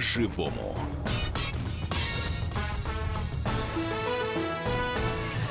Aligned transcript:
по-живому. 0.00 0.89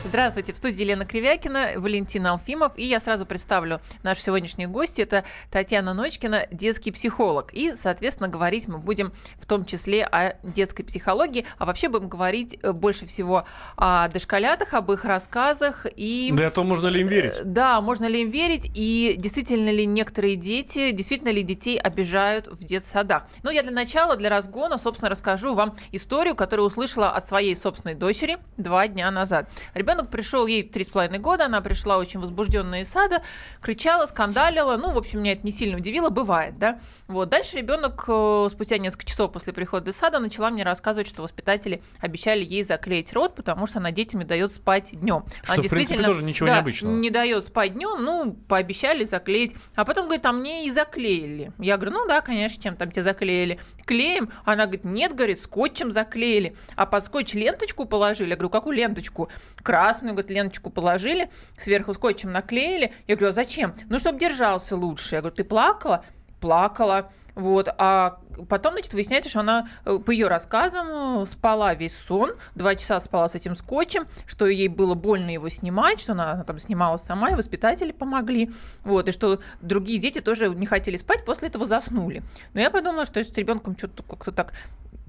Здравствуйте, 0.09 0.53
в 0.53 0.57
студии 0.57 0.81
Елена 0.81 1.05
Кривякина, 1.05 1.73
Валентин 1.75 2.25
Алфимов, 2.25 2.71
и 2.75 2.83
я 2.83 2.99
сразу 2.99 3.27
представлю 3.27 3.79
нашу 4.01 4.21
сегодняшнюю 4.21 4.67
гостью. 4.67 5.05
Это 5.05 5.23
Татьяна 5.51 5.93
Ночкина, 5.93 6.47
детский 6.49 6.91
психолог. 6.91 7.53
И, 7.53 7.75
соответственно, 7.75 8.27
говорить 8.27 8.67
мы 8.67 8.79
будем 8.79 9.13
в 9.39 9.45
том 9.45 9.65
числе 9.65 10.03
о 10.03 10.33
детской 10.41 10.81
психологии, 10.81 11.45
а 11.59 11.67
вообще 11.67 11.89
будем 11.89 12.09
говорить 12.09 12.57
э, 12.63 12.71
больше 12.71 13.05
всего 13.05 13.45
о 13.77 14.07
дошколятах, 14.07 14.73
об 14.73 14.91
их 14.91 15.05
рассказах. 15.05 15.85
И... 15.95 16.31
Да, 16.33 16.47
о 16.47 16.49
том, 16.49 16.67
можно 16.67 16.87
ли 16.87 17.01
им 17.01 17.07
верить. 17.07 17.37
Э, 17.37 17.43
да, 17.43 17.79
можно 17.79 18.07
ли 18.07 18.23
им 18.23 18.31
верить, 18.31 18.71
и 18.73 19.13
действительно 19.15 19.69
ли 19.69 19.85
некоторые 19.85 20.37
дети, 20.37 20.89
действительно 20.89 21.29
ли 21.29 21.43
детей 21.43 21.77
обижают 21.77 22.47
в 22.47 22.63
детсадах. 22.63 23.27
Ну, 23.43 23.51
я 23.51 23.61
для 23.61 23.71
начала, 23.71 24.15
для 24.15 24.31
разгона, 24.31 24.79
собственно, 24.79 25.11
расскажу 25.11 25.53
вам 25.53 25.77
историю, 25.91 26.33
которую 26.33 26.65
услышала 26.65 27.11
от 27.11 27.27
своей 27.27 27.55
собственной 27.55 27.93
дочери 27.93 28.39
два 28.57 28.87
дня 28.87 29.11
назад. 29.11 29.47
Ребенок 29.75 29.98
ребенок 29.99 30.11
пришел, 30.11 30.47
ей 30.47 30.63
три 30.63 30.83
с 30.83 30.89
половиной 30.89 31.19
года, 31.19 31.45
она 31.45 31.61
пришла 31.61 31.97
очень 31.97 32.19
возбужденная 32.19 32.81
из 32.81 32.89
сада, 32.89 33.21
кричала, 33.61 34.05
скандалила, 34.05 34.77
ну, 34.77 34.91
в 34.93 34.97
общем, 34.97 35.19
меня 35.19 35.33
это 35.33 35.45
не 35.45 35.51
сильно 35.51 35.77
удивило, 35.77 36.09
бывает, 36.09 36.57
да. 36.57 36.79
Вот, 37.07 37.29
дальше 37.29 37.57
ребенок 37.57 38.05
э, 38.07 38.47
спустя 38.49 38.77
несколько 38.77 39.05
часов 39.05 39.31
после 39.31 39.53
прихода 39.53 39.91
из 39.91 39.97
сада 39.97 40.19
начала 40.19 40.49
мне 40.49 40.63
рассказывать, 40.63 41.07
что 41.07 41.21
воспитатели 41.21 41.81
обещали 41.99 42.43
ей 42.43 42.63
заклеить 42.63 43.13
рот, 43.13 43.35
потому 43.35 43.67
что 43.67 43.79
она 43.79 43.91
детям 43.91 44.19
не 44.19 44.25
дает 44.25 44.53
спать 44.53 44.91
днем. 44.93 45.25
Что, 45.43 45.53
она 45.53 45.63
в 45.63 45.67
принципе, 45.67 46.03
тоже 46.03 46.23
ничего 46.23 46.47
да, 46.47 46.55
необычного. 46.55 46.93
не 46.93 47.09
дает 47.09 47.45
спать 47.45 47.73
днем, 47.73 48.03
ну, 48.03 48.33
пообещали 48.47 49.03
заклеить. 49.03 49.55
А 49.75 49.85
потом, 49.85 50.05
говорит, 50.05 50.25
а 50.25 50.31
мне 50.31 50.67
и 50.67 50.71
заклеили. 50.71 51.51
Я 51.59 51.77
говорю, 51.77 51.97
ну 51.97 52.07
да, 52.07 52.21
конечно, 52.21 52.61
чем 52.61 52.75
там 52.75 52.91
тебе 52.91 53.03
заклеили. 53.03 53.59
Клеем. 53.85 54.31
Она 54.45 54.65
говорит, 54.65 54.85
нет, 54.85 55.13
говорит, 55.13 55.41
скотчем 55.41 55.91
заклеили. 55.91 56.55
А 56.75 56.85
под 56.85 57.05
скотч 57.05 57.33
ленточку 57.33 57.85
положили. 57.85 58.29
Я 58.29 58.35
говорю, 58.35 58.49
какую 58.49 58.77
ленточку? 58.77 59.29
Красную 59.61 59.88
красную, 59.89 60.13
говорит, 60.13 60.29
ленточку 60.31 60.69
положили, 60.69 61.29
сверху 61.57 61.93
скотчем 61.93 62.31
наклеили. 62.31 62.91
Я 63.07 63.15
говорю, 63.15 63.29
а 63.29 63.33
зачем? 63.33 63.73
Ну, 63.89 63.97
чтобы 63.97 64.19
держался 64.19 64.75
лучше. 64.75 65.15
Я 65.15 65.21
говорю, 65.21 65.35
ты 65.35 65.43
плакала? 65.43 66.05
Плакала. 66.39 67.11
Вот, 67.35 67.69
а 67.77 68.19
потом, 68.49 68.73
значит, 68.73 68.93
выясняется, 68.93 69.29
что 69.29 69.39
она, 69.39 69.67
э, 69.85 69.97
по 69.97 70.11
ее 70.11 70.27
рассказам, 70.27 71.25
спала 71.25 71.73
весь 71.73 71.97
сон, 71.97 72.33
два 72.53 72.75
часа 72.75 72.99
спала 72.99 73.29
с 73.29 73.35
этим 73.35 73.55
скотчем, 73.55 74.07
что 74.25 74.45
ей 74.45 74.67
было 74.67 74.93
больно 74.93 75.29
его 75.29 75.47
снимать, 75.47 76.01
что 76.01 76.11
она, 76.11 76.33
она 76.33 76.43
там 76.43 76.59
снимала 76.59 76.97
сама, 76.97 77.31
и 77.31 77.35
воспитатели 77.35 77.93
помогли, 77.93 78.51
вот, 78.83 79.07
и 79.07 79.11
что 79.13 79.39
другие 79.61 79.99
дети 79.99 80.19
тоже 80.19 80.49
не 80.49 80.65
хотели 80.65 80.97
спать, 80.97 81.23
после 81.23 81.47
этого 81.47 81.65
заснули. 81.65 82.23
Но 82.53 82.59
я 82.59 82.69
подумала, 82.69 83.05
что 83.05 83.23
с 83.23 83.37
ребенком 83.37 83.77
что-то 83.77 84.03
как-то 84.03 84.33
так 84.33 84.53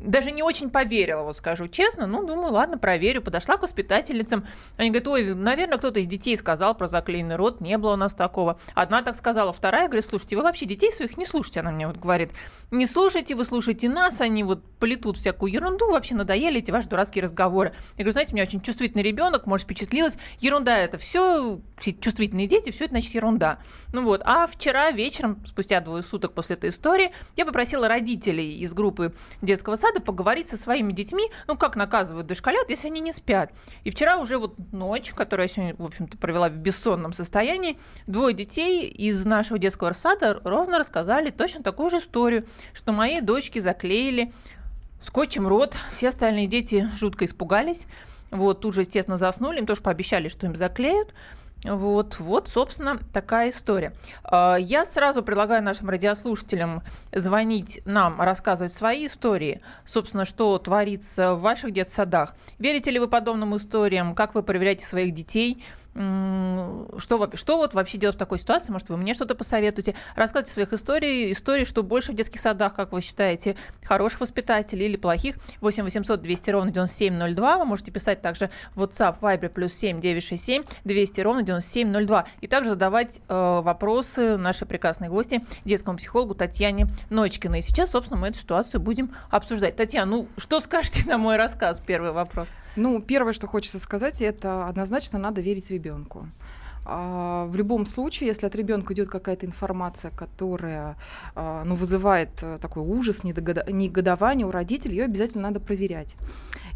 даже 0.00 0.30
не 0.30 0.42
очень 0.42 0.70
поверила, 0.70 1.22
вот 1.22 1.36
скажу 1.36 1.68
честно. 1.68 2.06
Ну, 2.06 2.24
думаю, 2.26 2.52
ладно, 2.52 2.78
проверю. 2.78 3.22
Подошла 3.22 3.56
к 3.56 3.62
воспитательницам. 3.62 4.46
Они 4.76 4.90
говорят, 4.90 5.08
ой, 5.08 5.34
наверное, 5.34 5.78
кто-то 5.78 6.00
из 6.00 6.06
детей 6.06 6.36
сказал 6.36 6.74
про 6.74 6.86
заклеенный 6.86 7.36
рот. 7.36 7.60
Не 7.60 7.76
было 7.76 7.92
у 7.92 7.96
нас 7.96 8.14
такого. 8.14 8.58
Одна 8.74 9.02
так 9.02 9.14
сказала, 9.16 9.52
вторая 9.52 9.86
говорит, 9.86 10.04
слушайте, 10.04 10.36
вы 10.36 10.42
вообще 10.42 10.64
детей 10.64 10.90
своих 10.90 11.16
не 11.18 11.24
слушайте. 11.24 11.60
Она 11.60 11.70
мне 11.70 11.86
вот 11.86 11.98
говорит, 11.98 12.30
не 12.70 12.86
слушайте, 12.86 13.34
вы 13.34 13.44
слушайте 13.44 13.88
нас, 13.88 14.20
они 14.20 14.42
вот 14.42 14.64
плетут 14.78 15.18
всякую 15.18 15.52
ерунду, 15.52 15.90
вообще 15.90 16.14
надоели 16.14 16.60
эти 16.60 16.70
ваши 16.70 16.88
дурацкие 16.88 17.22
разговоры. 17.22 17.72
Я 17.96 18.04
говорю, 18.04 18.12
знаете, 18.12 18.32
у 18.32 18.34
меня 18.36 18.44
очень 18.44 18.60
чувствительный 18.60 19.02
ребенок, 19.02 19.46
может, 19.46 19.64
впечатлилась. 19.64 20.16
Ерунда 20.40 20.78
это 20.78 20.96
все, 20.96 21.60
чувствительные 21.78 22.46
дети, 22.46 22.70
все 22.70 22.84
это 22.84 22.94
значит 22.94 23.14
ерунда. 23.14 23.58
Ну 23.92 24.04
вот, 24.04 24.22
а 24.24 24.46
вчера 24.46 24.90
вечером, 24.92 25.44
спустя 25.44 25.80
двое 25.80 26.02
суток 26.02 26.32
после 26.32 26.56
этой 26.56 26.70
истории, 26.70 27.12
я 27.36 27.44
попросила 27.44 27.86
родителей 27.88 28.58
из 28.58 28.72
группы 28.72 29.12
детского 29.42 29.76
сада 29.76 29.89
надо 29.90 30.00
поговорить 30.00 30.48
со 30.48 30.56
своими 30.56 30.92
детьми, 30.92 31.30
ну, 31.46 31.56
как 31.56 31.76
наказывают 31.76 32.26
дошколят, 32.26 32.70
если 32.70 32.88
они 32.88 33.00
не 33.00 33.12
спят. 33.12 33.52
И 33.84 33.90
вчера 33.90 34.16
уже 34.16 34.38
вот 34.38 34.54
ночь, 34.72 35.12
которую 35.12 35.48
я 35.48 35.52
сегодня, 35.52 35.74
в 35.76 35.84
общем-то, 35.84 36.16
провела 36.16 36.48
в 36.48 36.54
бессонном 36.54 37.12
состоянии, 37.12 37.78
двое 38.06 38.34
детей 38.34 38.88
из 38.88 39.24
нашего 39.26 39.58
детского 39.58 39.92
сада 39.92 40.40
ровно 40.44 40.78
рассказали 40.78 41.30
точно 41.30 41.62
такую 41.62 41.90
же 41.90 41.98
историю, 41.98 42.46
что 42.72 42.92
моей 42.92 43.20
дочке 43.20 43.60
заклеили 43.60 44.32
скотчем 45.00 45.48
рот, 45.48 45.74
все 45.92 46.10
остальные 46.10 46.46
дети 46.46 46.88
жутко 46.94 47.24
испугались, 47.24 47.86
вот, 48.30 48.60
тут 48.60 48.74
же, 48.74 48.82
естественно, 48.82 49.16
заснули, 49.16 49.58
им 49.58 49.66
тоже 49.66 49.82
пообещали, 49.82 50.28
что 50.28 50.46
им 50.46 50.54
заклеют. 50.54 51.12
Вот, 51.64 52.18
вот, 52.18 52.48
собственно, 52.48 52.98
такая 53.12 53.50
история. 53.50 53.92
А, 54.24 54.56
я 54.56 54.84
сразу 54.84 55.22
предлагаю 55.22 55.62
нашим 55.62 55.90
радиослушателям 55.90 56.82
звонить 57.12 57.82
нам, 57.84 58.20
рассказывать 58.20 58.72
свои 58.72 59.06
истории, 59.06 59.60
собственно, 59.84 60.24
что 60.24 60.56
творится 60.58 61.34
в 61.34 61.42
ваших 61.42 61.72
детсадах. 61.72 62.34
Верите 62.58 62.90
ли 62.90 62.98
вы 62.98 63.08
подобным 63.08 63.56
историям? 63.56 64.14
Как 64.14 64.34
вы 64.34 64.42
проверяете 64.42 64.86
своих 64.86 65.12
детей? 65.12 65.62
Что, 66.98 67.30
что 67.34 67.56
вот 67.56 67.74
вообще 67.74 67.98
делать 67.98 68.16
в 68.16 68.18
такой 68.18 68.38
ситуации? 68.38 68.72
Может, 68.72 68.88
вы 68.88 68.96
мне 68.96 69.14
что-то 69.14 69.34
посоветуете? 69.34 69.94
Рассказывайте 70.16 70.52
своих 70.52 70.72
историй, 70.72 71.32
историй, 71.32 71.64
что 71.64 71.82
больше 71.82 72.12
в 72.12 72.14
детских 72.14 72.40
садах, 72.40 72.74
как 72.74 72.92
вы 72.92 73.00
считаете, 73.00 73.56
хороших 73.82 74.20
воспитателей 74.20 74.86
или 74.86 74.96
плохих. 74.96 75.36
8 75.60 75.84
800 75.84 76.22
200 76.22 76.50
ровно 76.50 76.70
9702. 76.70 77.58
Вы 77.58 77.64
можете 77.64 77.90
писать 77.90 78.22
также 78.22 78.50
в 78.74 78.82
WhatsApp, 78.82 79.20
Viber, 79.20 79.48
плюс 79.48 79.74
7 79.74 80.00
967 80.00 80.64
200 80.84 81.20
ровно 81.20 81.42
9702. 81.42 82.24
И 82.40 82.46
также 82.46 82.70
задавать 82.70 83.20
э, 83.28 83.60
вопросы 83.62 84.36
нашей 84.36 84.66
прекрасной 84.66 85.08
гости, 85.08 85.44
детскому 85.64 85.98
психологу 85.98 86.34
Татьяне 86.34 86.86
Ночкиной. 87.10 87.60
И 87.60 87.62
сейчас, 87.62 87.90
собственно, 87.90 88.20
мы 88.20 88.28
эту 88.28 88.38
ситуацию 88.38 88.80
будем 88.80 89.14
обсуждать. 89.30 89.76
Татьяна, 89.76 90.10
ну 90.10 90.28
что 90.36 90.60
скажете 90.60 91.08
на 91.08 91.18
мой 91.18 91.36
рассказ? 91.36 91.80
Первый 91.84 92.12
вопрос. 92.12 92.46
Ну, 92.76 93.00
первое, 93.00 93.32
что 93.32 93.46
хочется 93.46 93.78
сказать, 93.78 94.22
это 94.22 94.66
однозначно 94.66 95.18
надо 95.18 95.40
верить 95.40 95.70
ребенку. 95.70 96.28
А, 96.84 97.46
в 97.46 97.56
любом 97.56 97.86
случае, 97.86 98.28
если 98.28 98.46
от 98.46 98.54
ребенка 98.54 98.94
идет 98.94 99.08
какая-то 99.08 99.46
информация, 99.46 100.10
которая 100.10 100.96
а, 101.34 101.64
ну, 101.64 101.74
вызывает 101.74 102.30
э, 102.42 102.58
такой 102.60 102.82
ужас, 102.82 103.22
негодование 103.22 104.46
у 104.46 104.50
родителей, 104.50 104.96
ее 104.96 105.04
обязательно 105.04 105.44
надо 105.44 105.60
проверять. 105.60 106.16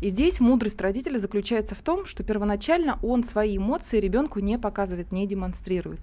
И 0.02 0.10
здесь 0.10 0.40
мудрость 0.40 0.80
родителя 0.80 1.18
заключается 1.18 1.74
в 1.74 1.82
том, 1.82 2.04
что 2.04 2.22
первоначально 2.22 2.98
он 3.02 3.24
свои 3.24 3.56
эмоции 3.56 3.98
ребенку 3.98 4.40
не 4.40 4.58
показывает, 4.58 5.12
не 5.12 5.26
демонстрирует. 5.26 6.00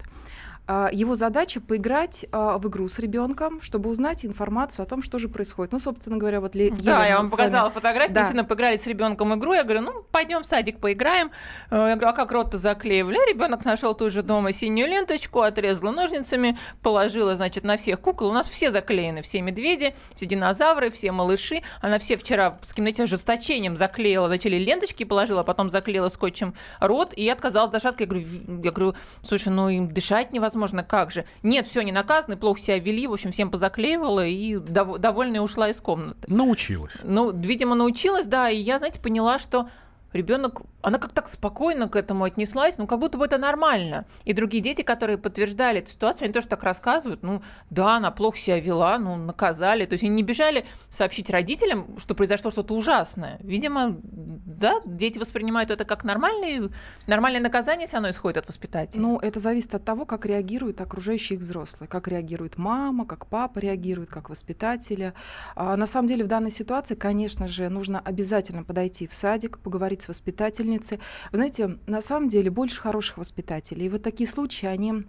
А, 0.68 0.88
его 0.92 1.16
задача 1.16 1.60
поиграть 1.60 2.24
а, 2.30 2.56
в 2.58 2.68
игру 2.68 2.88
с 2.88 3.00
ребенком, 3.00 3.60
чтобы 3.60 3.90
узнать 3.90 4.24
информацию 4.24 4.84
о 4.84 4.86
том, 4.86 5.02
что 5.02 5.18
же 5.18 5.28
происходит. 5.28 5.72
Ну, 5.72 5.80
собственно 5.80 6.18
говоря, 6.18 6.40
вот 6.40 6.54
Елена 6.54 6.76
Да, 6.80 7.06
я 7.06 7.16
вам 7.16 7.28
показала 7.28 7.64
вами... 7.64 7.74
фотографию, 7.74 8.14
да. 8.14 8.20
действительно 8.20 8.44
поиграли 8.44 8.76
с 8.76 8.86
ребенком 8.86 9.34
игру. 9.34 9.54
Я 9.54 9.64
говорю, 9.64 9.80
ну, 9.80 10.04
пойдем 10.12 10.42
в 10.42 10.46
садик 10.46 10.78
поиграем. 10.78 11.32
Э, 11.70 11.88
я 11.88 11.96
говорю, 11.96 12.08
а 12.08 12.12
как 12.12 12.30
рот-то 12.30 12.58
заклеивали? 12.58 13.16
Ребенок 13.28 13.64
нашел 13.64 13.94
тут 13.94 14.12
же 14.12 14.22
дома 14.22 14.52
синюю 14.52 14.88
ленточку, 14.88 15.40
отрезала 15.40 15.90
ножницами, 15.90 16.56
положила, 16.80 17.34
значит, 17.34 17.64
на 17.64 17.76
всех 17.76 18.00
кукол. 18.00 18.28
У 18.28 18.32
нас 18.32 18.48
все 18.48 18.70
заклеены, 18.70 19.22
все 19.22 19.42
медведи, 19.42 19.96
все 20.14 20.26
динозавры, 20.26 20.90
все 20.90 21.10
малыши. 21.10 21.62
Она 21.80 21.98
все 21.98 22.16
вчера 22.16 22.58
с 22.62 22.68
каким-то 22.68 23.02
ожесточением 23.02 23.76
заклеила, 23.76 24.28
начали 24.28 24.56
ленточки 24.56 25.02
положила, 25.02 25.40
а 25.40 25.44
потом 25.44 25.70
заклеила 25.70 26.08
скотчем 26.08 26.54
рот 26.78 27.12
и 27.14 27.28
отказалась 27.28 27.72
дышать. 27.72 27.96
Я 27.98 28.06
говорю, 28.06 28.26
я 28.62 28.70
говорю, 28.70 28.94
слушай, 29.24 29.48
ну 29.48 29.68
им 29.68 29.88
дышать 29.88 30.32
невозможно 30.32 30.51
невозможно, 30.54 30.82
как 30.82 31.10
же. 31.10 31.24
Нет, 31.42 31.66
все, 31.66 31.82
не 31.82 31.92
наказаны, 31.92 32.36
плохо 32.36 32.60
себя 32.60 32.78
вели, 32.78 33.06
в 33.06 33.12
общем, 33.12 33.30
всем 33.32 33.50
позаклеивала 33.50 34.26
и 34.26 34.56
дов- 34.56 34.98
довольная 34.98 35.40
ушла 35.40 35.68
из 35.68 35.80
комнаты. 35.80 36.20
Научилась. 36.26 36.98
Ну, 37.02 37.32
видимо, 37.32 37.74
научилась, 37.74 38.26
да, 38.26 38.48
и 38.50 38.56
я, 38.56 38.78
знаете, 38.78 39.00
поняла, 39.00 39.38
что 39.38 39.68
ребенок, 40.12 40.62
она 40.82 40.98
как 40.98 41.12
так 41.12 41.28
спокойно 41.28 41.88
к 41.88 41.96
этому 41.96 42.24
отнеслась, 42.24 42.76
ну, 42.78 42.86
как 42.86 42.98
будто 42.98 43.18
бы 43.18 43.24
это 43.24 43.38
нормально. 43.38 44.04
И 44.24 44.32
другие 44.32 44.62
дети, 44.62 44.82
которые 44.82 45.16
подтверждали 45.16 45.80
эту 45.80 45.90
ситуацию, 45.90 46.26
они 46.26 46.34
тоже 46.34 46.48
так 46.48 46.62
рассказывают, 46.62 47.22
ну, 47.22 47.42
да, 47.70 47.96
она 47.96 48.10
плохо 48.10 48.38
себя 48.38 48.60
вела, 48.60 48.98
ну, 48.98 49.16
наказали. 49.16 49.86
То 49.86 49.94
есть 49.94 50.04
они 50.04 50.14
не 50.14 50.22
бежали 50.22 50.66
сообщить 50.90 51.30
родителям, 51.30 51.96
что 51.98 52.14
произошло 52.14 52.50
что-то 52.50 52.74
ужасное. 52.74 53.38
Видимо, 53.40 53.96
да, 54.02 54.80
дети 54.84 55.18
воспринимают 55.18 55.70
это 55.70 55.84
как 55.84 56.04
нормальное, 56.04 56.70
нормальное 57.06 57.40
наказание, 57.40 57.82
если 57.82 57.96
оно 57.96 58.10
исходит 58.10 58.38
от 58.38 58.48
воспитателя. 58.48 59.00
Ну, 59.00 59.18
это 59.18 59.38
зависит 59.38 59.74
от 59.74 59.84
того, 59.84 60.04
как 60.04 60.26
реагируют 60.26 60.80
окружающие 60.80 61.38
их 61.38 61.44
взрослые, 61.44 61.88
как 61.88 62.08
реагирует 62.08 62.58
мама, 62.58 63.06
как 63.06 63.26
папа 63.26 63.58
реагирует, 63.60 64.10
как 64.10 64.30
воспитатели. 64.30 65.14
А, 65.54 65.76
на 65.76 65.86
самом 65.86 66.08
деле 66.08 66.24
в 66.24 66.28
данной 66.28 66.50
ситуации, 66.50 66.94
конечно 66.94 67.46
же, 67.46 67.68
нужно 67.68 68.00
обязательно 68.00 68.64
подойти 68.64 69.06
в 69.06 69.14
садик, 69.14 69.58
поговорить 69.58 70.02
с 70.02 70.08
воспитательницей. 70.72 70.98
Вы 71.30 71.36
знаете, 71.36 71.78
на 71.86 72.00
самом 72.00 72.28
деле 72.28 72.50
больше 72.50 72.80
хороших 72.80 73.18
воспитателей. 73.18 73.86
И 73.86 73.88
вот 73.88 74.02
такие 74.02 74.28
случаи, 74.28 74.66
они 74.66 75.04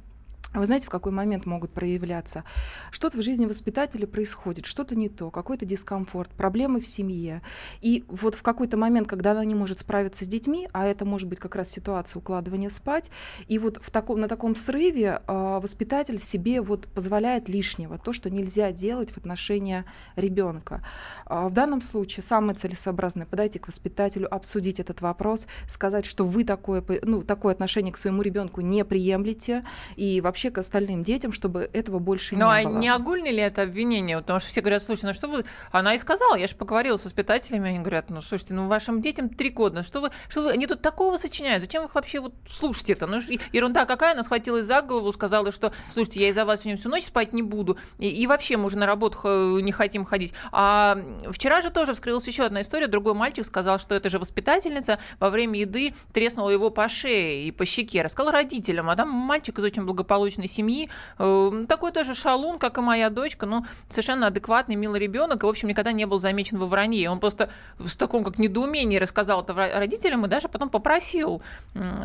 вы 0.53 0.67
знаете, 0.67 0.85
в 0.85 0.89
какой 0.89 1.11
момент 1.11 1.45
могут 1.45 1.71
проявляться? 1.71 2.43
Что-то 2.91 3.17
в 3.17 3.21
жизни 3.21 3.45
воспитателя 3.45 4.05
происходит, 4.05 4.65
что-то 4.65 4.95
не 4.95 5.09
то, 5.09 5.31
какой-то 5.31 5.65
дискомфорт, 5.65 6.29
проблемы 6.31 6.79
в 6.79 6.87
семье. 6.87 7.41
И 7.81 8.03
вот 8.07 8.35
в 8.35 8.43
какой-то 8.43 8.77
момент, 8.77 9.07
когда 9.07 9.31
она 9.31 9.43
не 9.45 9.55
может 9.55 9.79
справиться 9.79 10.25
с 10.25 10.27
детьми, 10.27 10.67
а 10.71 10.85
это 10.85 11.05
может 11.05 11.27
быть 11.27 11.39
как 11.39 11.55
раз 11.55 11.71
ситуация 11.71 12.19
укладывания 12.19 12.69
спать, 12.69 13.09
и 13.47 13.57
вот 13.57 13.79
в 13.81 13.89
таком, 13.89 14.19
на 14.21 14.27
таком 14.27 14.55
срыве 14.55 15.21
э, 15.27 15.59
воспитатель 15.61 16.19
себе 16.19 16.61
вот 16.61 16.87
позволяет 16.87 17.49
лишнего, 17.49 17.97
то, 17.97 18.13
что 18.13 18.29
нельзя 18.29 18.71
делать 18.71 19.09
в 19.11 19.17
отношении 19.17 19.85
ребенка. 20.15 20.85
Э, 21.25 21.47
в 21.47 21.53
данном 21.53 21.81
случае 21.81 22.23
самое 22.23 22.55
целесообразное 22.55 23.25
подойти 23.25 23.57
к 23.57 23.67
воспитателю, 23.67 24.31
обсудить 24.33 24.79
этот 24.79 25.01
вопрос, 25.01 25.47
сказать, 25.67 26.05
что 26.05 26.25
вы 26.25 26.43
такое, 26.43 26.83
ну, 27.01 27.23
такое 27.23 27.53
отношение 27.53 27.91
к 27.91 27.97
своему 27.97 28.21
ребенку 28.21 28.61
не 28.61 28.85
приемлете, 28.85 29.65
и 29.95 30.21
вообще 30.21 30.32
вообще 30.33 30.49
к 30.49 30.57
остальным 30.57 31.03
детям, 31.03 31.31
чтобы 31.31 31.69
этого 31.73 31.99
больше 31.99 32.35
ну, 32.35 32.39
не 32.39 32.43
а 32.43 32.63
было. 32.63 32.71
Ну, 32.71 32.77
а 32.77 32.81
не 32.81 32.89
огульно 32.89 33.27
ли 33.27 33.37
это 33.37 33.61
обвинение? 33.61 34.17
Потому 34.17 34.39
что 34.39 34.49
все 34.49 34.61
говорят, 34.61 34.81
слушай, 34.81 35.05
ну 35.05 35.13
что 35.13 35.27
вы... 35.27 35.45
Она 35.71 35.93
и 35.93 35.99
сказала, 35.99 36.35
я 36.35 36.47
же 36.47 36.55
поговорила 36.55 36.97
с 36.97 37.05
воспитателями, 37.05 37.69
они 37.69 37.79
говорят, 37.79 38.09
ну, 38.09 38.19
слушайте, 38.23 38.55
ну, 38.55 38.67
вашим 38.67 38.99
детям 38.99 39.29
три 39.29 39.51
года, 39.51 39.75
ну, 39.77 39.83
что 39.83 40.01
вы... 40.01 40.09
Что 40.27 40.41
вы... 40.41 40.51
Они 40.51 40.65
тут 40.65 40.81
такого 40.81 41.17
сочиняют, 41.17 41.61
зачем 41.61 41.83
вы 41.83 41.89
их 41.89 41.93
вообще 41.95 42.19
вот 42.19 42.33
слушаете 42.49 42.93
это? 42.93 43.05
Ну, 43.05 43.19
ерунда 43.51 43.85
какая, 43.85 44.13
она 44.13 44.23
схватилась 44.23 44.65
за 44.65 44.81
голову, 44.81 45.13
сказала, 45.13 45.51
что, 45.51 45.71
слушайте, 45.87 46.21
я 46.21 46.29
из-за 46.29 46.45
вас 46.45 46.61
сегодня 46.61 46.79
всю 46.79 46.89
ночь 46.89 47.03
спать 47.03 47.31
не 47.31 47.43
буду, 47.43 47.77
и, 47.99 48.09
и 48.09 48.25
вообще 48.25 48.57
мы 48.57 48.65
уже 48.65 48.79
на 48.79 48.87
работу 48.87 49.59
не 49.59 49.71
хотим 49.71 50.03
ходить. 50.03 50.33
А 50.51 50.97
вчера 51.29 51.61
же 51.61 51.69
тоже 51.69 51.93
вскрылась 51.93 52.25
еще 52.25 52.43
одна 52.43 52.61
история, 52.61 52.87
другой 52.87 53.13
мальчик 53.13 53.45
сказал, 53.45 53.77
что 53.77 53.93
это 53.93 54.09
же 54.09 54.17
воспитательница 54.17 54.97
во 55.19 55.29
время 55.29 55.59
еды 55.59 55.93
треснула 56.11 56.49
его 56.49 56.71
по 56.71 56.89
шее 56.89 57.45
и 57.45 57.51
по 57.51 57.65
щеке, 57.65 58.01
рассказал 58.01 58.31
родителям, 58.31 58.89
а 58.89 58.95
там 58.95 59.09
мальчик 59.09 59.59
из 59.59 59.63
очень 59.63 59.83
благополучной 59.83 60.22
благополучной 60.23 60.47
семьи. 60.47 60.89
Э, 61.19 61.65
такой 61.67 61.91
тоже 61.91 62.15
шалун, 62.15 62.57
как 62.57 62.77
и 62.77 62.81
моя 62.81 63.09
дочка, 63.09 63.45
ну, 63.45 63.65
совершенно 63.89 64.27
адекватный, 64.27 64.75
милый 64.75 64.99
ребенок, 64.99 65.43
и, 65.43 65.45
в 65.45 65.49
общем, 65.49 65.67
никогда 65.67 65.91
не 65.91 66.05
был 66.05 66.17
замечен 66.17 66.57
во 66.57 66.65
вранье. 66.65 67.09
Он 67.09 67.19
просто 67.19 67.49
в 67.77 67.95
таком 67.95 68.23
как 68.23 68.39
недоумении 68.39 68.97
рассказал 68.97 69.43
это 69.43 69.53
родителям 69.53 70.25
и 70.25 70.29
даже 70.29 70.47
потом 70.47 70.69
попросил, 70.69 71.41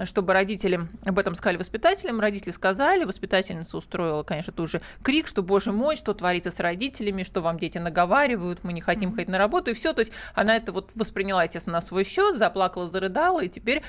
чтобы 0.05 0.33
родители 0.33 0.81
об 1.05 1.19
этом 1.19 1.35
сказали 1.35 1.59
воспитателям. 1.59 2.21
Родители 2.21 2.51
сказали, 2.51 3.05
воспитательница 3.05 3.77
устроила, 3.77 4.23
конечно, 4.23 4.53
тут 4.53 4.71
же 4.71 4.81
крик, 5.03 5.27
что, 5.27 5.43
боже 5.43 5.73
мой, 5.73 5.97
что 5.97 6.15
творится 6.15 6.51
с 6.51 6.61
родителями, 6.61 7.23
что 7.23 7.41
вам 7.41 7.59
дети 7.59 7.79
наговаривают, 7.79 8.65
мы 8.65 8.73
не 8.73 8.81
хотим 8.81 9.13
ходить 9.13 9.29
на 9.29 9.39
работу, 9.39 9.71
и 9.71 9.75
все. 9.75 9.93
То 9.93 10.01
есть 10.01 10.13
она 10.35 10.57
это 10.57 10.73
вот 10.73 10.91
восприняла, 10.95 11.45
естественно, 11.45 11.77
на 11.77 11.81
свой 11.81 12.05
счет, 12.05 12.37
заплакала, 12.37 12.87
зарыдала, 12.87 13.41
и 13.41 13.49
теперь 13.49 13.83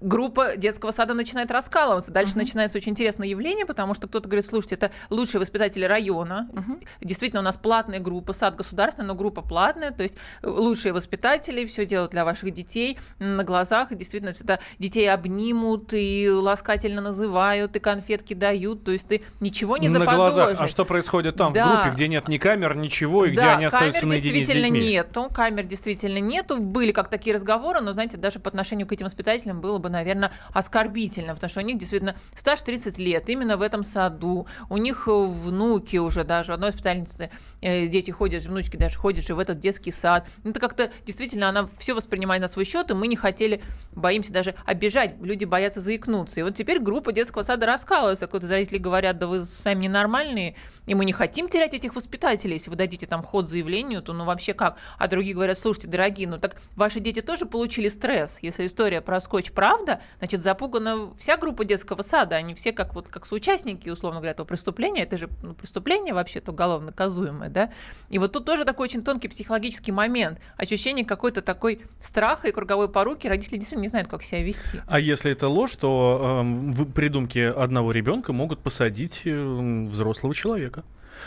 группа 0.00 0.56
детского 0.56 0.92
сада 0.92 1.14
начинает 1.14 1.50
раскалываться. 1.50 2.12
Дальше 2.12 2.34
uh-huh. 2.34 2.38
начинается 2.38 2.78
очень 2.78 2.92
интересное 2.92 3.26
явление, 3.32 3.66
потому 3.66 3.94
что 3.94 4.08
кто-то 4.08 4.28
говорит, 4.28 4.46
слушайте, 4.46 4.76
это 4.76 4.90
лучшие 5.10 5.40
воспитатели 5.40 5.84
района. 5.84 6.48
Угу. 6.52 6.80
Действительно, 7.00 7.40
у 7.40 7.44
нас 7.44 7.56
платная 7.56 8.00
группа, 8.00 8.32
сад 8.32 8.56
государственный, 8.56 9.08
но 9.08 9.14
группа 9.14 9.42
платная, 9.42 9.90
то 9.90 10.02
есть 10.02 10.14
лучшие 10.42 10.92
воспитатели 10.92 11.64
все 11.66 11.86
делают 11.86 12.12
для 12.12 12.24
ваших 12.24 12.50
детей 12.52 12.98
на 13.18 13.44
глазах, 13.44 13.92
и 13.92 13.96
действительно 13.96 14.32
всегда 14.32 14.58
детей 14.78 15.10
обнимут 15.10 15.92
и 15.92 16.30
ласкательно 16.30 17.00
называют, 17.00 17.76
и 17.76 17.80
конфетки 17.80 18.34
дают, 18.34 18.84
то 18.84 18.92
есть 18.92 19.08
ты 19.08 19.22
ничего 19.40 19.76
не 19.76 19.88
на 19.88 20.04
глазах. 20.04 20.56
А 20.58 20.68
что 20.68 20.84
происходит 20.84 21.36
там, 21.36 21.52
да. 21.52 21.66
в 21.66 21.72
группе, 21.72 21.90
где 21.94 22.08
нет 22.08 22.28
ни 22.28 22.38
камер, 22.38 22.76
ничего, 22.76 23.24
и 23.24 23.34
да, 23.34 23.42
где 23.42 23.50
они 23.50 23.64
остаются 23.66 24.06
наедине 24.06 24.44
с 24.44 24.48
детьми? 24.48 24.62
действительно 24.62 24.78
нету, 24.78 25.28
камер 25.32 25.64
действительно 25.66 26.18
нету. 26.18 26.58
Были 26.60 26.92
как 26.92 27.08
такие 27.08 27.34
разговоры, 27.34 27.80
но, 27.80 27.92
знаете, 27.92 28.16
даже 28.16 28.38
по 28.38 28.48
отношению 28.48 28.86
к 28.86 28.92
этим 28.92 29.06
воспитателям 29.06 29.60
было 29.60 29.78
бы, 29.78 29.88
наверное, 29.88 30.32
оскорбительно, 30.52 31.34
потому 31.34 31.50
что 31.50 31.60
у 31.60 31.64
них 31.64 31.78
действительно 31.78 32.16
стаж 32.34 32.60
30 32.62 32.98
лет, 32.98 33.21
лет 33.22 33.28
именно 33.28 33.56
в 33.56 33.62
этом 33.62 33.82
саду. 33.82 34.46
У 34.68 34.76
них 34.76 35.08
э, 35.08 35.10
внуки 35.10 35.96
уже 35.96 36.24
даже, 36.24 36.52
одной 36.52 36.70
воспитательницы 36.70 37.30
э, 37.60 37.86
дети 37.86 38.10
ходят, 38.10 38.44
внучки 38.44 38.76
даже 38.76 38.98
ходят 38.98 39.24
же 39.24 39.34
в 39.34 39.38
этот 39.38 39.60
детский 39.60 39.92
сад. 39.92 40.26
Это 40.44 40.60
как-то 40.60 40.90
действительно 41.06 41.48
она 41.48 41.68
все 41.78 41.94
воспринимает 41.94 42.42
на 42.42 42.48
свой 42.48 42.64
счет, 42.64 42.90
и 42.90 42.94
мы 42.94 43.06
не 43.06 43.16
хотели, 43.16 43.62
боимся 43.92 44.32
даже 44.32 44.54
обижать, 44.66 45.14
люди 45.20 45.44
боятся 45.44 45.80
заикнуться. 45.80 46.40
И 46.40 46.42
вот 46.42 46.54
теперь 46.54 46.80
группа 46.80 47.12
детского 47.12 47.42
сада 47.42 47.66
раскалывается, 47.66 48.26
кто-то 48.26 48.46
из 48.46 48.50
родителей 48.50 48.78
говорят, 48.78 49.18
да 49.18 49.26
вы 49.26 49.44
сами 49.44 49.84
ненормальные, 49.84 50.56
и 50.86 50.94
мы 50.94 51.04
не 51.04 51.12
хотим 51.12 51.48
терять 51.48 51.74
этих 51.74 51.94
воспитателей, 51.94 52.54
если 52.54 52.70
вы 52.70 52.76
дадите 52.76 53.06
там 53.06 53.22
ход 53.22 53.48
заявлению, 53.48 54.02
то 54.02 54.12
ну 54.12 54.24
вообще 54.24 54.54
как? 54.54 54.78
А 54.98 55.08
другие 55.08 55.34
говорят, 55.34 55.58
слушайте, 55.58 55.88
дорогие, 55.88 56.28
ну 56.28 56.38
так 56.38 56.56
ваши 56.76 57.00
дети 57.00 57.22
тоже 57.22 57.46
получили 57.46 57.88
стресс. 57.88 58.38
Если 58.42 58.66
история 58.66 59.00
про 59.00 59.20
скотч 59.20 59.52
правда, 59.52 60.00
значит 60.18 60.42
запугана 60.42 61.12
вся 61.16 61.36
группа 61.36 61.64
детского 61.64 62.02
сада, 62.02 62.36
они 62.36 62.54
все 62.54 62.72
как 62.72 62.94
вот 62.94 63.01
как 63.08 63.26
соучастники, 63.26 63.88
условно 63.88 64.20
говоря, 64.20 64.32
этого 64.32 64.46
преступления, 64.46 65.02
это 65.02 65.16
же 65.16 65.28
ну, 65.42 65.54
преступление 65.54 66.14
вообще-то 66.14 66.52
уголовно 66.52 66.86
наказуемое, 66.86 67.48
да, 67.48 67.70
и 68.08 68.18
вот 68.18 68.32
тут 68.32 68.44
тоже 68.44 68.64
такой 68.64 68.84
очень 68.84 69.04
тонкий 69.04 69.28
психологический 69.28 69.92
момент, 69.92 70.38
ощущение 70.56 71.04
какой-то 71.04 71.42
такой 71.42 71.80
страха 72.00 72.48
и 72.48 72.52
круговой 72.52 72.88
поруки, 72.88 73.26
родители 73.26 73.56
действительно 73.56 73.82
не 73.82 73.88
знают, 73.88 74.08
как 74.08 74.22
себя 74.22 74.42
вести. 74.42 74.80
А 74.86 74.98
если 74.98 75.32
это 75.32 75.48
ложь, 75.48 75.76
то 75.76 76.42
э, 76.44 76.50
в 76.50 76.92
придумке 76.92 77.48
одного 77.48 77.92
ребенка 77.92 78.32
могут 78.32 78.60
посадить 78.60 79.22
э, 79.24 79.86
взрослого 79.88 80.34
человека. 80.34 80.84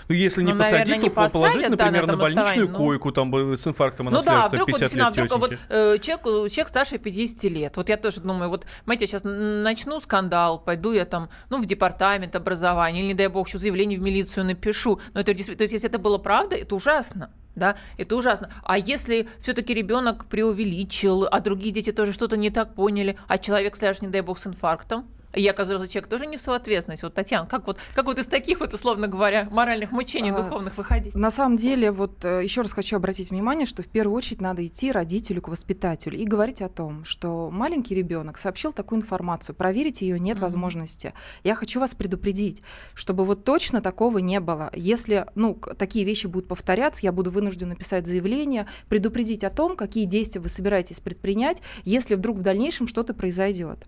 Ну, 0.07 0.15
если 0.15 0.43
не 0.43 0.53
ну, 0.53 0.59
посадить, 0.59 0.87
наверное, 0.87 1.09
то 1.09 1.15
посадят, 1.15 1.33
положить, 1.33 1.69
например, 1.69 2.05
да, 2.05 2.13
на, 2.13 2.17
на 2.17 2.23
больничную 2.23 2.69
ну... 2.69 2.77
койку 2.77 3.11
там 3.11 3.55
с 3.55 3.67
инфарктом 3.67 4.07
она 4.07 4.19
ну, 4.19 4.25
да, 4.25 4.47
вдруг 4.47 4.67
50 4.67 4.81
вот, 4.81 4.97
лет 5.17 5.25
вдруг 5.25 5.41
вот, 5.41 5.53
э, 5.69 5.97
человек, 5.99 6.23
человек 6.51 6.67
старше 6.67 6.97
50 6.97 7.43
лет. 7.51 7.77
Вот 7.77 7.89
я 7.89 7.97
тоже 7.97 8.21
думаю, 8.21 8.49
вот, 8.49 8.65
знаете, 8.85 9.03
я 9.03 9.07
сейчас 9.07 9.21
начну 9.23 9.99
скандал, 9.99 10.59
пойду 10.59 10.91
я 10.91 11.05
там, 11.05 11.29
ну, 11.49 11.61
в 11.61 11.65
департамент 11.65 12.35
образования, 12.35 13.01
или, 13.01 13.07
не 13.07 13.13
дай 13.13 13.27
бог, 13.27 13.47
еще 13.47 13.57
заявление 13.57 13.99
в 13.99 14.01
милицию 14.01 14.45
напишу. 14.45 14.99
Но 15.13 15.21
это 15.21 15.33
действительно, 15.33 15.57
то 15.57 15.63
есть, 15.63 15.73
если 15.73 15.89
это 15.89 15.99
было 15.99 16.17
правда, 16.17 16.55
это 16.55 16.75
ужасно 16.75 17.29
да, 17.55 17.77
это 17.97 18.15
ужасно. 18.15 18.49
А 18.63 18.77
если 18.77 19.27
все-таки 19.39 19.73
ребенок 19.73 20.25
преувеличил, 20.25 21.25
а 21.25 21.39
другие 21.39 21.71
дети 21.71 21.91
тоже 21.91 22.11
что-то 22.11 22.37
не 22.37 22.49
так 22.49 22.75
поняли, 22.75 23.17
а 23.27 23.37
человек, 23.37 23.75
скажешь, 23.75 24.01
не 24.01 24.09
дай 24.09 24.21
бог, 24.21 24.37
с 24.37 24.45
инфарктом, 24.45 25.07
я, 25.35 25.53
как 25.53 25.65
взрослый 25.65 25.89
человек, 25.89 26.09
тоже 26.09 26.25
несу 26.25 26.51
ответственность. 26.51 27.03
Вот, 27.03 27.13
Татьяна, 27.13 27.47
как 27.47 27.67
вот, 27.67 27.77
как 27.93 28.05
вот 28.05 28.19
из 28.19 28.27
таких 28.27 28.59
вот, 28.59 28.73
условно 28.73 29.07
говоря, 29.07 29.47
моральных 29.51 29.91
мучений 29.91 30.31
а, 30.31 30.41
духовных 30.41 30.77
выходить? 30.77 31.15
На 31.15 31.31
самом 31.31 31.57
деле, 31.57 31.91
вот 31.91 32.23
э, 32.23 32.41
еще 32.43 32.61
раз 32.61 32.73
хочу 32.73 32.95
обратить 32.95 33.31
внимание, 33.31 33.65
что 33.65 33.83
в 33.83 33.87
первую 33.87 34.15
очередь 34.15 34.41
надо 34.41 34.65
идти 34.65 34.91
родителю 34.91 35.41
к 35.41 35.47
воспитателю 35.47 36.17
и 36.17 36.25
говорить 36.25 36.61
о 36.61 36.69
том, 36.69 37.03
что 37.05 37.49
маленький 37.51 37.95
ребенок 37.95 38.37
сообщил 38.37 38.71
такую 38.71 39.01
информацию, 39.01 39.55
проверить 39.55 40.01
ее 40.01 40.19
нет 40.19 40.37
mm-hmm. 40.37 40.41
возможности. 40.41 41.13
Я 41.43 41.55
хочу 41.55 41.79
вас 41.79 41.93
предупредить, 41.95 42.61
чтобы 42.93 43.25
вот 43.25 43.43
точно 43.43 43.81
такого 43.81 44.19
не 44.19 44.39
было. 44.39 44.71
Если, 44.75 45.25
ну, 45.35 45.55
такие 45.77 46.05
вещи 46.05 46.27
будут 46.27 46.47
повторяться, 46.47 47.01
я 47.03 47.11
буду 47.11 47.31
вынужден 47.31 47.69
написать 47.69 48.05
заявление, 48.07 48.67
предупредить 48.89 49.43
о 49.43 49.49
том, 49.49 49.75
какие 49.75 50.05
действия 50.05 50.41
вы 50.41 50.49
собираетесь 50.49 50.99
предпринять, 50.99 51.61
если 51.83 52.15
вдруг 52.15 52.37
в 52.37 52.41
дальнейшем 52.41 52.87
что-то 52.87 53.13
произойдет. 53.13 53.85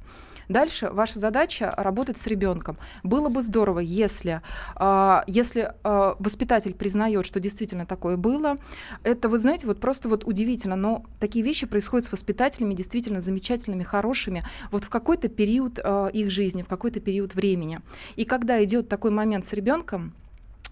Дальше 0.49 0.89
ваша 0.89 1.19
задача 1.19 1.36
работать 1.77 2.17
с 2.17 2.27
ребенком. 2.27 2.77
Было 3.03 3.29
бы 3.29 3.41
здорово, 3.41 3.79
если, 3.79 4.41
э, 4.75 5.21
если 5.27 5.73
э, 5.83 6.15
воспитатель 6.19 6.73
признает, 6.73 7.25
что 7.25 7.39
действительно 7.39 7.85
такое 7.85 8.17
было. 8.17 8.57
Это, 9.03 9.29
вы 9.29 9.39
знаете, 9.39 9.67
вот 9.67 9.79
просто 9.79 10.09
вот 10.09 10.23
удивительно, 10.25 10.75
но 10.75 11.03
такие 11.19 11.43
вещи 11.43 11.67
происходят 11.67 12.05
с 12.05 12.11
воспитателями 12.11 12.73
действительно 12.73 13.21
замечательными, 13.21 13.83
хорошими, 13.83 14.43
вот 14.71 14.83
в 14.83 14.89
какой-то 14.89 15.27
период 15.27 15.79
э, 15.83 16.09
их 16.13 16.29
жизни, 16.29 16.63
в 16.63 16.67
какой-то 16.67 16.99
период 16.99 17.35
времени. 17.35 17.79
И 18.15 18.25
когда 18.25 18.63
идет 18.63 18.89
такой 18.89 19.11
момент 19.11 19.45
с 19.45 19.53
ребенком, 19.53 20.13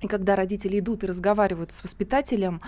и 0.06 0.08
когда 0.08 0.36
родители 0.36 0.80
идут 0.80 1.04
и 1.04 1.08
разговаривают 1.08 1.72
с 1.72 1.84
воспитателем, 1.84 2.62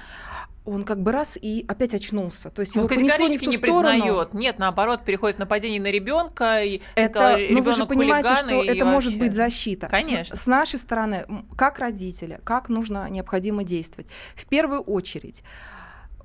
он 0.66 0.84
как 0.84 1.02
бы 1.02 1.14
раз 1.14 1.38
и 1.42 1.64
опять 1.68 1.94
очнулся. 1.94 2.50
То 2.50 2.60
есть 2.60 2.76
он 2.76 2.88
категорически 2.88 3.46
не, 3.46 3.52
не 3.52 3.58
признает. 3.58 4.34
Нет, 4.34 4.60
наоборот, 4.60 5.06
переходит 5.06 5.40
нападение 5.40 5.80
на 5.80 5.90
ребенка. 5.90 6.62
И 6.62 6.82
это, 6.96 7.38
ну 7.50 7.62
вы 7.62 7.74
же 7.74 7.86
понимаете, 7.86 8.36
что 8.36 8.62
это 8.62 8.68
вообще... 8.68 8.84
может 8.84 9.18
быть 9.18 9.34
защита. 9.34 9.88
Конечно. 9.88 10.36
С, 10.36 10.42
с 10.42 10.48
нашей 10.48 10.78
стороны, 10.78 11.26
как 11.56 11.80
родители, 11.80 12.42
как 12.44 12.68
нужно, 12.68 13.10
необходимо 13.10 13.64
действовать. 13.64 14.10
В 14.36 14.46
первую 14.46 14.82
очередь 14.82 15.42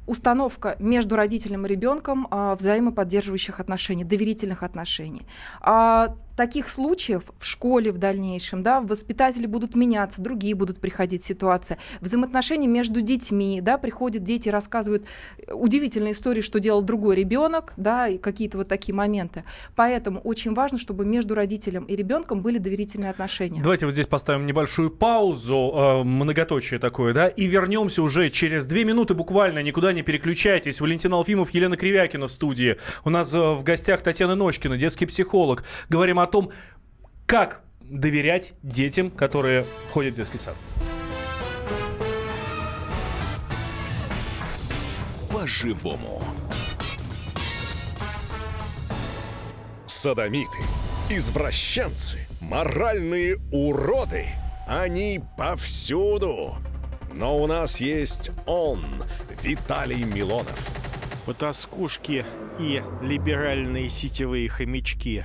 установка 0.07 0.77
между 0.81 1.17
родителем 1.17 1.67
и 1.67 1.69
ребенком 1.69 2.27
а, 2.31 2.57
взаимоподдерживающих 2.57 3.61
отношений, 3.61 4.05
доверительных 4.05 4.63
отношений. 4.65 5.27
А, 5.61 6.17
таких 6.37 6.69
случаев 6.69 7.25
в 7.39 7.45
школе 7.45 7.93
в 7.93 7.99
дальнейшем, 7.99 8.63
да, 8.63 8.81
воспитатели 8.81 9.47
будут 9.47 9.75
меняться, 9.75 10.23
другие 10.23 10.55
будут 10.55 10.81
приходить 10.81 11.23
ситуация. 11.23 11.79
Взаимоотношения 12.01 12.69
между 12.69 13.01
детьми, 13.01 13.61
да, 13.61 13.79
приходят 13.79 14.23
дети, 14.23 14.49
рассказывают 14.49 15.07
удивительные 15.53 16.13
истории, 16.13 16.41
что 16.41 16.61
делал 16.61 16.83
другой 16.83 17.17
ребенок, 17.17 17.75
да, 17.77 18.09
и 18.09 18.19
какие-то 18.19 18.59
вот 18.59 18.69
такие 18.69 18.95
моменты. 18.95 19.45
Поэтому 19.77 20.21
очень 20.21 20.55
важно, 20.55 20.79
чтобы 20.79 21.05
между 21.05 21.35
родителем 21.35 21.85
и 21.85 21.97
ребенком 21.97 22.41
были 22.41 22.59
доверительные 22.59 23.11
отношения. 23.11 23.63
Давайте 23.63 23.87
вот 23.87 23.93
здесь 23.93 24.07
поставим 24.07 24.47
небольшую 24.47 24.91
паузу, 24.91 25.73
э, 25.75 26.03
многоточие 26.05 26.79
такое, 26.79 27.13
да, 27.13 27.29
и 27.29 27.47
вернемся 27.47 28.03
уже 28.03 28.31
через 28.31 28.67
две 28.67 28.85
минуты 28.85 29.15
буквально, 29.15 29.63
никуда 29.63 29.93
не 29.93 30.03
переключайтесь. 30.03 30.81
Валентин 30.81 31.13
Алфимов, 31.13 31.51
Елена 31.51 31.77
Кривякина 31.77 32.27
в 32.27 32.33
студии. 32.33 32.79
У 33.05 33.11
нас 33.11 33.35
э, 33.35 33.39
в 33.39 33.63
гостях 33.63 34.03
Татьяна 34.03 34.35
Ночкина, 34.35 34.77
детский 34.77 35.07
психолог. 35.07 35.65
Говорим 35.89 36.19
о 36.19 36.22
том, 36.27 36.51
как 37.27 37.63
доверять 37.83 38.55
детям, 38.63 39.11
которые 39.11 39.65
ходят 39.91 40.15
в 40.15 40.17
детский 40.17 40.39
сад. 40.39 40.57
По-живому. 45.31 46.23
Садомиты, 49.87 50.59
извращенцы, 51.09 52.27
моральные 52.41 53.39
уроды. 53.51 54.27
Они 54.67 55.21
повсюду. 55.37 56.57
Но 57.15 57.43
у 57.43 57.47
нас 57.47 57.81
есть 57.81 58.31
он, 58.47 59.05
Виталий 59.43 60.03
Милонов. 60.05 60.71
Потаскушки 61.27 62.25
и 62.59 62.83
либеральные 63.01 63.89
сетевые 63.89 64.49
хомячки. 64.49 65.25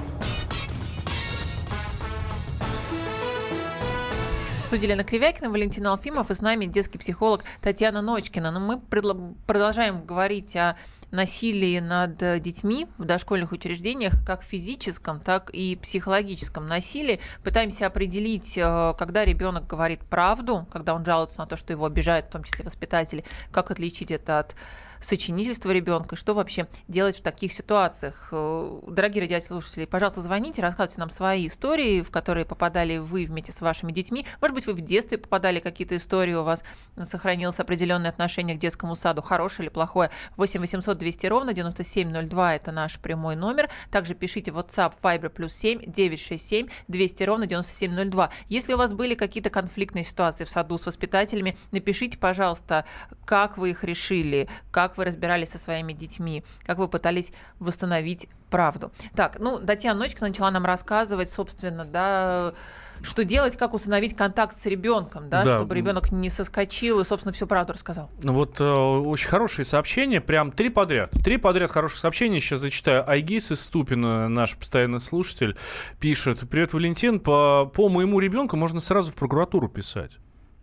Студии 4.71 4.87
Лена 4.87 5.03
Кривякина, 5.03 5.49
Валентина 5.49 5.91
Алфимов 5.91 6.31
и 6.31 6.33
с 6.33 6.39
нами 6.39 6.63
детский 6.63 6.97
психолог 6.97 7.43
Татьяна 7.61 8.01
Ночкина. 8.01 8.51
Но 8.51 8.61
мы 8.61 8.79
продолжаем 8.79 10.05
говорить 10.05 10.55
о 10.55 10.77
насилии 11.11 11.79
над 11.79 12.41
детьми 12.41 12.87
в 12.97 13.03
дошкольных 13.03 13.51
учреждениях, 13.51 14.13
как 14.25 14.43
физическом, 14.43 15.19
так 15.19 15.49
и 15.49 15.75
психологическом 15.75 16.69
насилии. 16.69 17.19
Пытаемся 17.43 17.85
определить, 17.85 18.57
э, 18.57 18.93
когда 18.97 19.25
ребенок 19.25 19.67
говорит 19.67 20.05
правду, 20.05 20.65
когда 20.71 20.95
он 20.95 21.03
жалуется 21.03 21.39
на 21.39 21.47
то, 21.47 21.57
что 21.57 21.73
его 21.73 21.85
обижают, 21.85 22.27
в 22.27 22.29
том 22.29 22.45
числе 22.45 22.63
воспитатели, 22.63 23.25
как 23.51 23.71
отличить 23.71 24.09
это 24.09 24.39
от 24.39 24.55
сочинительство 25.01 25.71
ребенка, 25.71 26.15
что 26.15 26.33
вообще 26.33 26.67
делать 26.87 27.17
в 27.17 27.21
таких 27.21 27.51
ситуациях. 27.51 28.29
Э, 28.31 28.79
дорогие 28.87 29.23
радиослушатели, 29.23 29.85
пожалуйста, 29.85 30.21
звоните, 30.21 30.61
рассказывайте 30.61 30.99
нам 30.99 31.09
свои 31.09 31.47
истории, 31.47 32.01
в 32.01 32.11
которые 32.11 32.45
попадали 32.45 32.97
вы 32.97 33.25
вместе 33.25 33.51
с 33.51 33.61
вашими 33.61 33.91
детьми. 33.91 34.25
Может 34.39 34.55
быть, 34.55 34.67
вы 34.67 34.73
в 34.73 34.81
детстве 34.81 35.17
попадали 35.17 35.59
какие-то 35.59 35.95
истории, 35.95 36.33
у 36.33 36.43
вас 36.43 36.63
сохранилось 37.01 37.59
определенное 37.59 38.09
отношение 38.09 38.55
к 38.55 38.59
детскому 38.59 38.95
саду, 38.95 39.21
хорошее 39.21 39.67
или 39.67 39.73
плохое. 39.73 40.11
8 40.37 40.59
800 40.59 40.97
200 40.97 41.25
ровно 41.27 41.53
9702 41.53 42.55
это 42.55 42.71
наш 42.71 42.99
прямой 42.99 43.35
номер. 43.35 43.69
Также 43.89 44.13
пишите 44.13 44.51
WhatsApp 44.51 44.93
Viber 45.01 45.29
плюс 45.29 45.53
7 45.53 45.81
967 45.85 46.67
200 46.87 47.23
ровно 47.23 47.47
9702. 47.47 48.29
Если 48.49 48.73
у 48.73 48.77
вас 48.77 48.93
были 48.93 49.15
какие-то 49.15 49.49
конфликтные 49.49 50.03
ситуации 50.03 50.45
в 50.45 50.49
саду 50.49 50.77
с 50.77 50.85
воспитателями, 50.85 51.57
напишите, 51.71 52.17
пожалуйста, 52.17 52.85
как 53.25 53.57
вы 53.57 53.71
их 53.71 53.83
решили, 53.83 54.47
как 54.71 54.90
как 54.91 54.97
вы 54.97 55.05
разбирались 55.05 55.49
со 55.49 55.57
своими 55.57 55.93
детьми, 55.93 56.43
как 56.65 56.77
вы 56.77 56.89
пытались 56.89 57.31
восстановить 57.59 58.27
правду. 58.49 58.91
Так, 59.15 59.39
ну, 59.39 59.57
Татьяна 59.57 59.99
Ночка 59.99 60.21
начала 60.21 60.51
нам 60.51 60.65
рассказывать, 60.65 61.29
собственно, 61.29 61.85
да, 61.85 62.53
что 63.01 63.23
делать, 63.23 63.55
как 63.55 63.73
установить 63.73 64.17
контакт 64.17 64.57
с 64.57 64.65
ребенком, 64.65 65.29
да, 65.29 65.45
да. 65.45 65.57
чтобы 65.57 65.73
ребенок 65.75 66.11
не 66.11 66.29
соскочил 66.29 66.99
и, 66.99 67.05
собственно, 67.05 67.31
всю 67.31 67.47
правду 67.47 67.71
рассказал. 67.71 68.09
Ну 68.21 68.33
вот 68.33 68.59
э, 68.59 68.65
очень 68.65 69.29
хорошие 69.29 69.63
сообщения, 69.63 70.19
прям 70.19 70.51
три 70.51 70.69
подряд. 70.69 71.11
Три 71.23 71.37
подряд 71.37 71.71
хороших 71.71 71.97
сообщений. 71.97 72.41
Сейчас 72.41 72.59
зачитаю. 72.59 73.09
Айгис 73.09 73.53
из 73.53 73.61
Ступина, 73.61 74.27
наш 74.27 74.57
постоянный 74.57 74.99
слушатель, 74.99 75.55
пишет. 76.01 76.41
Привет, 76.49 76.73
Валентин. 76.73 77.21
По, 77.21 77.65
по 77.73 77.87
моему 77.87 78.19
ребенку 78.19 78.57
можно 78.57 78.81
сразу 78.81 79.13
в 79.13 79.15
прокуратуру 79.15 79.69
писать. 79.69 80.19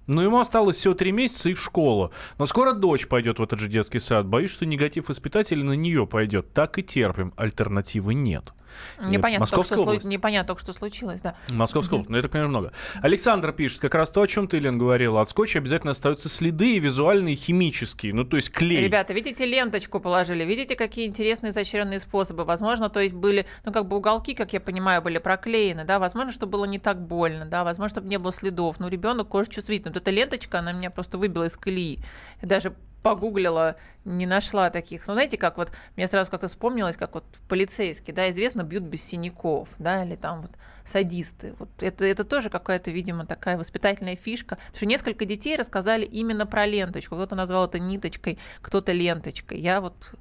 Но 0.08 0.22
ему 0.22 0.40
осталось 0.40 0.76
всего 0.76 0.94
три 0.94 1.12
месяца 1.12 1.50
и 1.50 1.54
в 1.54 1.60
школу. 1.60 2.12
Но 2.38 2.46
скоро 2.46 2.72
дочь 2.72 3.06
пойдет 3.06 3.38
в 3.38 3.42
этот 3.42 3.60
же 3.60 3.68
детский 3.68 4.00
сад. 4.00 4.26
Боюсь, 4.26 4.50
что 4.50 4.66
негатив 4.66 5.08
воспитателя 5.08 5.62
на 5.62 5.74
нее 5.74 6.06
пойдет. 6.06 6.52
Так 6.52 6.78
и 6.78 6.82
терпим. 6.82 7.32
Альтернативы 7.36 8.14
нет. 8.14 8.52
Непонятно, 9.00 9.40
Московская 9.40 9.76
только, 9.76 9.88
область. 9.88 10.02
Что, 10.02 10.10
непонятно 10.10 10.46
только, 10.48 10.62
что 10.62 10.72
случилось, 10.72 11.20
да. 11.20 11.36
Московская 11.50 11.96
область, 11.96 12.10
но 12.10 12.18
это, 12.18 12.28
конечно, 12.28 12.48
много. 12.48 12.72
Александр 13.00 13.52
пишет, 13.52 13.80
как 13.80 13.94
раз 13.94 14.10
то, 14.10 14.22
о 14.22 14.26
чем 14.26 14.48
ты, 14.48 14.58
Лен, 14.58 14.78
говорила. 14.78 15.20
От 15.20 15.28
скотча 15.28 15.58
обязательно 15.58 15.92
остаются 15.92 16.28
следы 16.28 16.76
и 16.76 16.78
визуальные, 16.78 17.34
и 17.34 17.36
химические. 17.36 18.14
Ну, 18.14 18.24
то 18.24 18.36
есть 18.36 18.50
клей. 18.50 18.80
Ребята, 18.80 19.12
видите, 19.12 19.46
ленточку 19.46 20.00
положили. 20.00 20.44
Видите, 20.44 20.76
какие 20.76 21.06
интересные 21.06 21.50
изощренные 21.50 22.00
способы. 22.00 22.44
Возможно, 22.44 22.88
то 22.88 23.00
есть 23.00 23.14
были, 23.14 23.46
ну, 23.64 23.72
как 23.72 23.88
бы 23.88 23.96
уголки, 23.96 24.34
как 24.34 24.52
я 24.52 24.60
понимаю, 24.60 25.02
были 25.02 25.18
проклеены, 25.18 25.84
да. 25.84 25.98
Возможно, 25.98 26.32
чтобы 26.32 26.52
было 26.52 26.64
не 26.64 26.78
так 26.78 27.00
больно, 27.00 27.46
да. 27.46 27.64
Возможно, 27.64 27.88
чтобы 27.88 28.08
не 28.08 28.18
было 28.18 28.32
следов. 28.32 28.80
Но 28.80 28.88
ребенок 28.88 29.28
кожа 29.28 29.50
чувствительный. 29.50 29.94
Эта 29.98 30.10
ленточка, 30.10 30.58
она 30.58 30.72
меня 30.72 30.90
просто 30.90 31.18
выбила 31.18 31.44
из 31.44 31.56
колеи. 31.56 32.00
даже 32.42 32.74
погуглила, 33.02 33.76
не 34.04 34.26
нашла 34.26 34.70
таких. 34.70 35.06
Ну, 35.06 35.14
знаете, 35.14 35.38
как 35.38 35.56
вот, 35.56 35.70
мне 35.96 36.08
сразу 36.08 36.30
как-то 36.30 36.48
вспомнилось, 36.48 36.96
как 36.96 37.14
вот 37.14 37.24
полицейские, 37.48 38.14
да, 38.14 38.28
известно, 38.30 38.62
бьют 38.62 38.82
без 38.84 39.04
синяков, 39.04 39.68
да, 39.78 40.04
или 40.04 40.16
там 40.16 40.42
вот 40.42 40.50
садисты. 40.84 41.54
Вот 41.58 41.68
это, 41.80 42.04
это 42.04 42.24
тоже 42.24 42.50
какая-то, 42.50 42.90
видимо, 42.90 43.26
такая 43.26 43.56
воспитательная 43.56 44.16
фишка. 44.16 44.56
Потому 44.56 44.76
что 44.76 44.86
несколько 44.86 45.24
детей 45.24 45.56
рассказали 45.56 46.04
именно 46.04 46.46
про 46.46 46.66
ленточку. 46.66 47.14
Кто-то 47.14 47.36
назвал 47.36 47.66
это 47.66 47.78
ниточкой, 47.78 48.38
кто-то 48.62 48.92
ленточкой. 48.92 49.60
Я 49.60 49.80
вот 49.80 50.14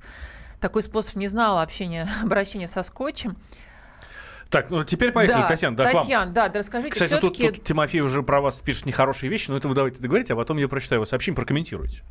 такой 0.60 0.84
способ 0.84 1.16
не 1.16 1.28
знала 1.28 1.62
общения, 1.62 2.08
обращения 2.24 2.68
со 2.68 2.84
скотчем. 2.84 3.38
Так, 4.50 4.70
ну 4.70 4.84
теперь 4.84 5.12
поехали, 5.12 5.42
да, 5.42 5.48
Татьяна, 5.48 5.76
да, 5.76 5.92
Татьяна, 5.92 6.32
да, 6.32 6.50
да, 6.50 6.60
расскажите 6.60 6.92
Кстати, 6.92 7.20
тут, 7.20 7.38
тут 7.38 7.64
Тимофей 7.64 8.02
уже 8.02 8.24
про 8.24 8.42
вас 8.42 8.60
пишет 8.60 8.86
нехорошие 8.86 9.30
вещи, 9.30 9.50
но 9.52 9.58
это 9.58 9.68
вы 9.68 9.76
давайте 9.76 10.02
договорите, 10.02 10.34
а 10.34 10.36
потом 10.36 10.58
я 10.58 10.68
прочитаю 10.68 10.98
его 10.98 11.06
сообщение, 11.06 11.36
прокомментируйте. 11.36 12.04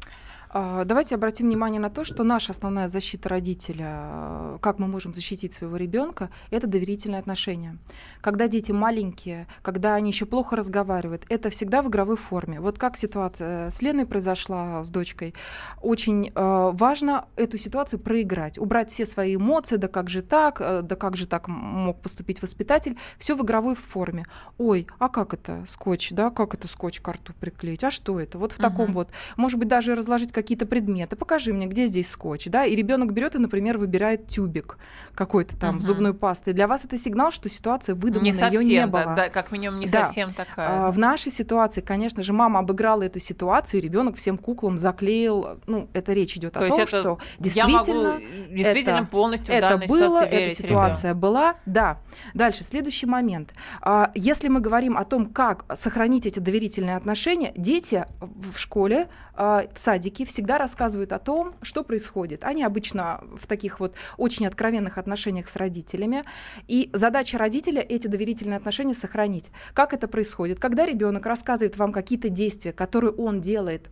А, 0.49 0.85
давайте 0.85 1.15
обратим 1.15 1.47
внимание 1.47 1.81
на 1.81 1.91
то, 1.91 2.05
что 2.05 2.23
наша 2.23 2.53
основная 2.53 2.89
защита 2.89 3.29
родителя, 3.29 4.59
как 4.61 4.79
мы 4.79 4.87
можем 4.87 5.13
защитить 5.13 5.55
своего 5.55 5.77
ребенка, 5.77 6.31
это 6.51 6.67
доверительные 6.67 7.19
отношения. 7.19 7.79
Когда 8.21 8.49
дети 8.49 8.73
маленькие, 8.73 9.47
когда 9.63 9.95
они 9.95 10.11
еще 10.11 10.27
плохо 10.27 10.57
разговаривают, 10.57 11.25
это 11.29 11.51
всегда 11.51 11.83
в 11.83 11.89
игровой 11.89 12.17
форме. 12.17 12.61
Вот 12.61 12.79
как 12.79 12.97
ситуация 12.97 13.71
с 13.71 13.83
Леной 13.83 14.07
произошла, 14.07 14.85
с 14.85 14.91
дочкой, 14.91 15.35
очень 15.83 16.33
э, 16.35 16.71
важно 16.73 17.27
эту 17.37 17.59
ситуацию 17.59 18.01
проиграть, 18.01 18.59
убрать 18.59 18.91
все 18.91 19.07
свои 19.07 19.37
эмоции, 19.37 19.77
да 19.77 19.89
как 19.89 20.09
же 20.09 20.23
так, 20.23 20.61
э, 20.61 20.83
да 20.83 20.97
как 20.97 21.17
же 21.17 21.27
так 21.27 21.49
мог 21.49 22.01
поступить 22.01 22.43
воспитатель, 22.43 22.97
все 23.19 23.37
в 23.37 23.43
игровой 23.43 23.75
форме. 23.75 24.27
Ой, 24.59 24.87
а 24.99 25.09
как 25.09 25.35
это 25.35 25.65
скотч, 25.67 26.11
да, 26.13 26.31
как 26.31 26.55
это 26.55 26.69
скотч 26.69 27.01
к 27.01 27.09
рту 27.09 27.33
приклеить, 27.39 27.85
а 27.85 27.91
что 27.91 28.21
это? 28.21 28.39
Вот 28.39 28.53
в 28.53 28.57
угу. 28.57 28.63
таком 28.63 28.93
вот, 28.93 29.09
может 29.37 29.59
быть, 29.59 29.69
даже 29.69 29.95
разложить 29.95 30.33
какие-то 30.37 30.67
предметы, 30.67 31.17
покажи 31.17 31.55
мне, 31.55 31.67
где 31.67 31.87
здесь 31.87 32.11
скотч, 32.11 32.47
да, 32.47 32.67
и 32.67 32.77
ребенок 32.77 33.15
берет 33.15 33.35
и, 33.35 33.39
например, 33.39 33.79
выбирает 33.79 34.27
тюбик 34.27 34.77
какой-то 35.15 35.57
там 35.57 35.77
угу. 35.77 35.81
зубной 35.81 36.13
пасты. 36.13 36.53
Для 36.53 36.67
вас 36.67 36.85
это 36.85 36.99
сигнал, 36.99 37.31
что 37.31 37.49
ситуация 37.49 37.95
выдумана, 37.95 38.27
не 38.27 38.33
совсем, 38.35 38.61
ее 38.61 38.81
не 38.83 38.87
было. 38.87 39.05
Да, 39.05 39.15
да, 39.15 39.29
как 39.31 39.51
минимум 39.51 39.81
не 39.81 39.87
да. 39.87 40.05
совсем 40.05 40.35
такая. 40.35 40.89
А, 40.89 40.91
в 40.91 40.99
нашей 40.99 41.33
ситуации, 41.33 41.81
конечно 41.81 42.23
же, 42.23 42.35
мама 42.35 42.61
обыграла 42.61 43.03
эту 43.03 43.19
ситуацию, 43.19 43.81
и 43.81 43.83
ребенок 43.83 44.17
всем 44.17 44.37
куклам 44.37 44.77
заклеил, 44.77 45.59
ну, 45.67 45.89
это 45.95 46.13
речь 46.13 46.37
идет 46.37 46.55
о 46.59 46.69
том, 46.69 46.79
это 46.81 46.87
что 46.87 47.19
действительно, 47.39 48.21
действительно 48.51 48.97
это, 48.99 49.07
полностью 49.07 49.55
это 49.55 49.79
было, 49.89 50.23
эта 50.23 50.55
ситуация 50.55 51.13
ребенка. 51.13 51.27
была, 51.27 51.55
да. 51.65 51.99
Дальше, 52.35 52.63
следующий 52.63 53.07
момент. 53.07 53.55
А, 53.81 54.13
если 54.15 54.49
мы 54.49 54.61
говорим 54.61 54.99
о 54.99 55.07
том, 55.07 55.25
как 55.25 55.65
сохранить 55.75 56.27
эти 56.27 56.41
доверительные 56.41 56.97
отношения, 56.97 57.55
дети 57.57 58.05
в 58.21 58.59
школе, 58.59 59.09
а, 59.33 59.65
в 59.73 59.79
садике 59.79 60.26
всегда 60.27 60.59
рассказывают 60.59 61.13
о 61.13 61.19
том, 61.19 61.55
что 61.63 61.83
происходит. 61.83 62.45
Они 62.45 62.63
обычно 62.63 63.23
в 63.41 63.47
таких 63.47 63.81
вот 63.81 63.95
очень 64.17 64.47
откровенных 64.47 64.99
отношениях 64.99 65.49
с 65.49 65.57
родителями. 65.57 66.25
И 66.69 66.91
задача 66.93 67.39
родителя 67.39 67.81
эти 67.81 68.07
доверительные 68.07 68.57
отношения 68.57 68.95
сохранить. 68.95 69.51
Как 69.73 69.95
это 69.95 70.09
происходит? 70.09 70.59
Когда 70.59 70.85
ребенок 70.85 71.27
рассказывает 71.27 71.77
вам 71.77 71.93
какие-то 71.93 72.29
действия, 72.29 72.73
которые 72.73 73.13
он 73.13 73.41
делает 73.41 73.89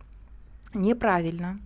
неправильно, 0.73 1.59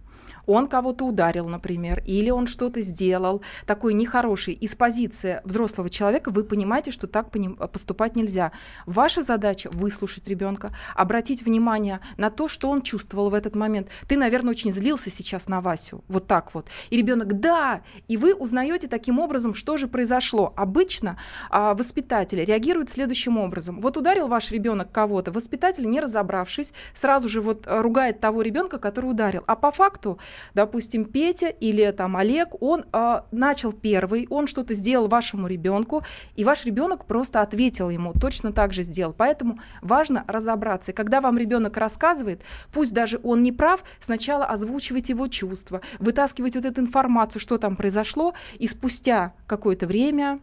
он 0.45 0.67
кого-то 0.67 1.05
ударил, 1.05 1.47
например, 1.47 2.03
или 2.05 2.29
он 2.29 2.47
что-то 2.47 2.81
сделал 2.81 3.41
такой 3.65 3.93
нехороший, 3.93 4.53
из 4.53 4.75
позиции 4.75 5.41
взрослого 5.43 5.89
человека 5.89 6.31
вы 6.31 6.43
понимаете, 6.43 6.91
что 6.91 7.07
так 7.07 7.29
поступать 7.71 8.15
нельзя. 8.15 8.51
Ваша 8.85 9.21
задача 9.21 9.69
выслушать 9.71 10.27
ребенка, 10.27 10.71
обратить 10.95 11.43
внимание 11.43 11.99
на 12.17 12.29
то, 12.29 12.47
что 12.47 12.69
он 12.69 12.81
чувствовал 12.81 13.29
в 13.29 13.33
этот 13.33 13.55
момент. 13.55 13.87
Ты, 14.07 14.17
наверное, 14.17 14.51
очень 14.51 14.71
злился 14.71 15.09
сейчас 15.09 15.47
на 15.47 15.61
Васю, 15.61 16.03
вот 16.07 16.27
так 16.27 16.53
вот. 16.53 16.67
И 16.89 16.97
ребенок, 16.97 17.39
да, 17.39 17.81
и 18.07 18.17
вы 18.17 18.33
узнаете 18.33 18.87
таким 18.87 19.19
образом, 19.19 19.53
что 19.53 19.77
же 19.77 19.87
произошло. 19.87 20.53
Обычно 20.55 21.17
а, 21.49 21.73
воспитатели 21.73 22.43
реагируют 22.43 22.89
следующим 22.89 23.37
образом. 23.37 23.79
Вот 23.79 23.97
ударил 23.97 24.27
ваш 24.27 24.51
ребенок 24.51 24.91
кого-то, 24.91 25.31
воспитатель, 25.31 25.89
не 25.89 25.99
разобравшись, 25.99 26.73
сразу 26.93 27.29
же 27.29 27.41
вот 27.41 27.65
ругает 27.67 28.19
того 28.19 28.41
ребенка, 28.41 28.77
который 28.77 29.11
ударил. 29.11 29.43
А 29.47 29.55
по 29.55 29.71
факту 29.71 30.18
допустим, 30.53 31.05
Петя 31.05 31.47
или 31.47 31.89
там 31.91 32.15
Олег, 32.17 32.61
он 32.61 32.85
э, 32.91 33.21
начал 33.31 33.71
первый, 33.71 34.27
он 34.29 34.47
что-то 34.47 34.73
сделал 34.73 35.07
вашему 35.07 35.47
ребенку, 35.47 36.03
и 36.35 36.43
ваш 36.43 36.65
ребенок 36.65 37.05
просто 37.05 37.41
ответил 37.41 37.89
ему, 37.89 38.13
точно 38.13 38.51
так 38.51 38.73
же 38.73 38.83
сделал. 38.83 39.13
Поэтому 39.13 39.59
важно 39.81 40.23
разобраться. 40.27 40.91
И 40.91 40.95
когда 40.95 41.21
вам 41.21 41.37
ребенок 41.37 41.77
рассказывает, 41.77 42.43
пусть 42.71 42.93
даже 42.93 43.19
он 43.23 43.43
не 43.43 43.51
прав, 43.51 43.83
сначала 43.99 44.45
озвучивайте 44.45 45.13
его 45.13 45.27
чувства, 45.27 45.81
вытаскивайте 45.99 46.59
вот 46.59 46.65
эту 46.65 46.81
информацию, 46.81 47.41
что 47.41 47.57
там 47.57 47.75
произошло, 47.75 48.33
и 48.57 48.67
спустя 48.67 49.33
какое-то 49.47 49.87
время, 49.87 50.39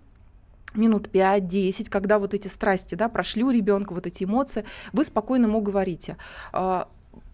минут 0.76 1.08
5-10, 1.08 1.88
когда 1.90 2.18
вот 2.18 2.34
эти 2.34 2.48
страсти 2.48 2.94
да, 2.94 3.08
прошли 3.08 3.44
у 3.44 3.50
ребенка, 3.50 3.92
вот 3.92 4.06
эти 4.06 4.24
эмоции, 4.24 4.64
вы 4.92 5.04
спокойно 5.04 5.46
ему 5.46 5.60
говорите 5.60 6.16
а, 6.52 6.88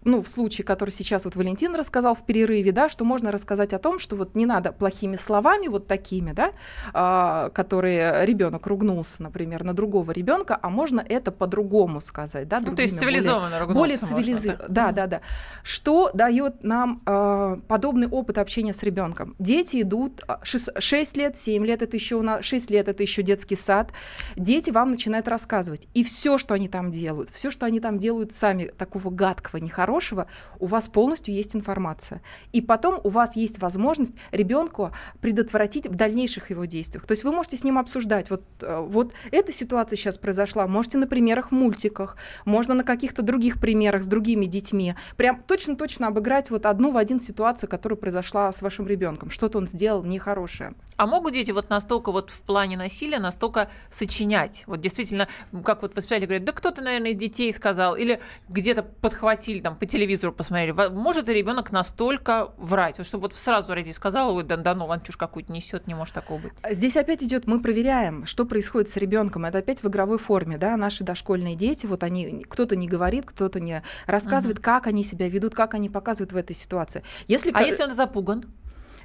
ну, 0.05 0.21
в 0.21 0.27
случае, 0.27 0.65
который 0.65 0.89
сейчас 0.89 1.25
вот 1.25 1.35
Валентин 1.35 1.75
рассказал 1.75 2.15
в 2.15 2.25
перерыве, 2.25 2.71
да, 2.71 2.89
что 2.89 3.05
можно 3.05 3.31
рассказать 3.31 3.73
о 3.73 3.79
том, 3.79 3.99
что 3.99 4.15
вот 4.15 4.35
не 4.35 4.45
надо 4.45 4.71
плохими 4.71 5.15
словами, 5.15 5.67
вот 5.67 5.87
такими, 5.87 6.31
да, 6.33 6.51
а, 6.93 7.49
которые 7.49 8.25
ребенок 8.25 8.67
ругнулся, 8.67 9.23
например, 9.23 9.63
на 9.63 9.73
другого 9.73 10.11
ребенка, 10.11 10.57
а 10.61 10.69
можно 10.69 11.03
это 11.07 11.31
по-другому 11.31 12.01
сказать, 12.01 12.47
да, 12.47 12.59
ну, 12.59 12.75
то 12.75 12.81
есть 12.81 12.99
цивилизованно 12.99 13.59
ругнулся. 13.59 13.79
Более 13.79 13.97
цивилизованно, 13.97 14.65
да, 14.67 14.91
да, 14.91 15.07
да. 15.07 15.21
Что 15.63 16.11
дает 16.13 16.63
нам 16.63 17.01
а, 17.05 17.59
подобный 17.67 18.07
опыт 18.07 18.37
общения 18.37 18.73
с 18.73 18.83
ребенком? 18.83 19.35
Дети 19.39 19.81
идут 19.81 20.21
6, 20.43 20.69
а, 20.75 20.81
6 20.81 21.17
лет, 21.17 21.37
7 21.37 21.65
лет, 21.65 21.81
это 21.81 21.95
еще 21.95 22.15
у 22.15 22.21
нас 22.21 22.43
6 22.43 22.69
лет, 22.69 22.87
это 22.87 23.03
еще 23.03 23.23
детский 23.23 23.55
сад. 23.55 23.91
Дети 24.35 24.69
вам 24.69 24.91
начинают 24.91 25.27
рассказывать, 25.27 25.87
и 25.93 26.03
все, 26.03 26.37
что 26.37 26.53
они 26.53 26.67
там 26.67 26.91
делают, 26.91 27.29
все, 27.29 27.51
что 27.51 27.65
они 27.65 27.79
там 27.79 27.99
делают 27.99 28.33
сами 28.33 28.65
такого 28.65 29.09
гадкого, 29.09 29.57
нехорошего 29.57 29.92
хорошего, 29.93 30.25
у 30.59 30.65
вас 30.65 30.87
полностью 30.87 31.35
есть 31.35 31.55
информация. 31.55 32.21
И 32.51 32.61
потом 32.61 32.99
у 33.03 33.09
вас 33.09 33.35
есть 33.35 33.59
возможность 33.59 34.15
ребенку 34.31 34.91
предотвратить 35.21 35.87
в 35.87 35.95
дальнейших 35.95 36.49
его 36.49 36.65
действиях. 36.65 37.05
То 37.05 37.11
есть 37.11 37.23
вы 37.23 37.31
можете 37.31 37.57
с 37.57 37.63
ним 37.63 37.77
обсуждать, 37.77 38.31
вот, 38.31 38.41
э, 38.61 38.87
вот 38.87 39.13
эта 39.31 39.51
ситуация 39.51 39.97
сейчас 39.97 40.17
произошла, 40.17 40.67
можете 40.67 40.97
на 40.97 41.05
примерах 41.05 41.51
мультиках, 41.51 42.17
можно 42.45 42.73
на 42.73 42.83
каких-то 42.83 43.21
других 43.21 43.59
примерах 43.59 44.01
с 44.01 44.07
другими 44.07 44.45
детьми, 44.45 44.95
прям 45.15 45.41
точно-точно 45.41 46.07
обыграть 46.07 46.49
вот 46.49 46.65
одну 46.65 46.91
в 46.91 46.97
один 46.97 47.19
ситуацию, 47.21 47.69
которая 47.69 47.97
произошла 47.97 48.51
с 48.51 48.63
вашим 48.63 48.87
ребенком, 48.87 49.29
что-то 49.29 49.59
он 49.59 49.67
сделал 49.67 50.03
нехорошее. 50.03 50.73
А 50.97 51.05
могут 51.05 51.33
дети 51.33 51.51
вот 51.51 51.69
настолько 51.69 52.11
вот 52.11 52.29
в 52.31 52.41
плане 52.41 52.77
насилия, 52.77 53.19
настолько 53.19 53.69
сочинять? 53.91 54.63
Вот 54.67 54.81
действительно, 54.81 55.27
как 55.63 55.81
вот 55.81 55.95
воспитатели 55.95 56.25
говорят, 56.25 56.45
да 56.45 56.51
кто-то, 56.51 56.81
наверное, 56.81 57.11
из 57.11 57.17
детей 57.17 57.53
сказал, 57.53 57.95
или 57.95 58.19
где-то 58.49 58.83
подхватили 58.83 59.59
там 59.59 59.75
по 59.83 59.87
телевизору 59.87 60.31
посмотрели. 60.31 60.71
Может 60.71 61.27
ли 61.27 61.33
ребенок 61.33 61.73
настолько 61.73 62.53
врать? 62.55 62.99
Вот 62.99 63.05
чтобы 63.05 63.23
вот 63.23 63.33
сразу 63.33 63.73
родитель 63.73 63.93
сказал, 63.93 64.33
ой, 64.33 64.45
да, 64.45 64.55
да 64.55 64.75
ну, 64.75 64.85
он 64.85 65.01
чушь 65.01 65.17
какую-то 65.17 65.51
несет, 65.51 65.87
не 65.87 65.93
может 65.93 66.13
такого 66.13 66.39
быть. 66.39 66.53
Здесь 66.71 66.95
опять 66.95 67.21
идет, 67.21 67.47
мы 67.47 67.59
проверяем, 67.59 68.25
что 68.25 68.45
происходит 68.45 68.89
с 68.89 68.95
ребенком. 68.95 69.43
Это 69.43 69.57
опять 69.57 69.83
в 69.83 69.89
игровой 69.89 70.19
форме, 70.19 70.57
да, 70.57 70.77
наши 70.77 71.03
дошкольные 71.03 71.55
дети, 71.55 71.85
вот 71.85 72.03
они, 72.03 72.45
кто-то 72.47 72.77
не 72.77 72.87
говорит, 72.87 73.25
кто-то 73.25 73.59
не 73.59 73.83
рассказывает, 74.05 74.59
угу. 74.59 74.63
как 74.63 74.87
они 74.87 75.03
себя 75.03 75.27
ведут, 75.27 75.53
как 75.53 75.73
они 75.73 75.89
показывают 75.89 76.31
в 76.31 76.37
этой 76.37 76.55
ситуации. 76.55 77.03
Если... 77.27 77.51
А 77.53 77.61
если 77.61 77.83
он 77.83 77.93
запуган? 77.93 78.45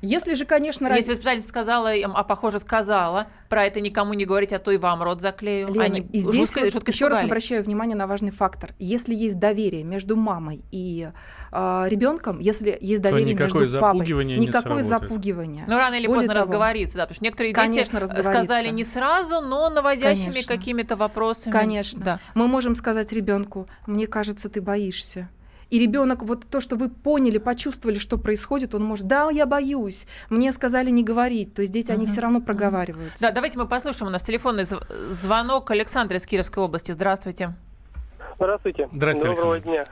Если 0.01 0.35
же, 0.35 0.45
конечно... 0.45 0.89
Если 0.89 1.11
воспитатель 1.11 1.43
сказала, 1.43 1.91
а 1.93 2.25
похоже 2.25 2.59
сказала, 2.59 3.27
про 3.49 3.65
это 3.65 3.81
никому 3.81 4.15
не 4.15 4.25
говорить, 4.25 4.53
а 4.53 4.59
то 4.59 4.71
и 4.71 4.77
вам 4.77 5.03
рот 5.03 5.21
заклею. 5.21 5.69
Лена, 5.69 5.85
Они 5.85 6.01
и 6.01 6.21
здесь 6.21 6.49
жутко, 6.49 6.61
вот 6.65 6.73
жутко 6.73 6.91
еще 6.91 7.09
раз 7.09 7.25
обращаю 7.25 7.63
внимание 7.63 7.97
на 7.97 8.07
важный 8.07 8.31
фактор. 8.31 8.75
Если 8.79 9.15
есть 9.15 9.39
доверие 9.39 9.85
между 9.85 10.17
мамой 10.17 10.65
и 10.71 11.09
э, 11.53 11.85
ребенком, 11.89 12.39
если 12.39 12.77
есть 12.81 13.03
доверие 13.03 13.35
между 13.35 13.81
папой, 13.81 14.07
никакое 14.07 14.83
запугивание. 14.83 15.65
Ну 15.67 15.77
рано 15.77 15.95
или 15.95 16.07
Более 16.07 16.21
поздно 16.21 16.35
того, 16.35 16.47
разговориться, 16.47 16.97
да, 16.99 17.05
потому 17.05 17.15
что 17.15 17.25
некоторые 17.25 17.55
конечно, 17.55 18.01
дети 18.01 18.23
сказали 18.23 18.69
не 18.69 18.85
сразу, 18.85 19.41
но 19.41 19.71
наводящими 19.71 20.47
какими-то 20.47 20.97
вопросами. 20.97 21.53
Конечно. 21.53 22.03
Да. 22.05 22.21
Мы 22.35 22.49
можем 22.49 22.75
сказать 22.75 23.13
ребенку, 23.13 23.67
мне 23.87 24.07
кажется, 24.07 24.49
ты 24.49 24.61
боишься. 24.61 25.29
И 25.71 25.79
ребенок, 25.79 26.23
вот 26.23 26.47
то, 26.51 26.61
что 26.61 26.77
вы 26.77 26.89
поняли, 26.89 27.39
почувствовали, 27.39 27.99
что 27.99 28.19
происходит, 28.19 28.75
он 28.75 28.85
может, 28.85 29.07
да, 29.07 29.29
я 29.31 29.47
боюсь, 29.47 30.07
мне 30.31 30.53
сказали 30.53 30.91
не 30.91 31.05
говорить. 31.05 31.55
То 31.55 31.63
есть 31.63 31.73
дети, 31.73 31.91
они 31.93 32.07
все 32.07 32.23
равно 32.23 32.41
проговариваются. 32.41 33.27
Да, 33.27 33.33
давайте 33.33 33.59
мы 33.59 33.67
послушаем. 33.67 34.09
У 34.09 34.11
нас 34.11 34.23
телефонный 34.23 34.65
звонок 34.65 35.71
Александр 35.71 36.17
из 36.17 36.27
Кировской 36.27 36.63
области. 36.63 36.93
Здравствуйте. 36.93 37.55
Здравствуйте. 38.37 38.89
Здравствуйте, 38.93 39.37
Доброго 39.37 39.55
Александр. 39.57 39.85
дня. 39.85 39.89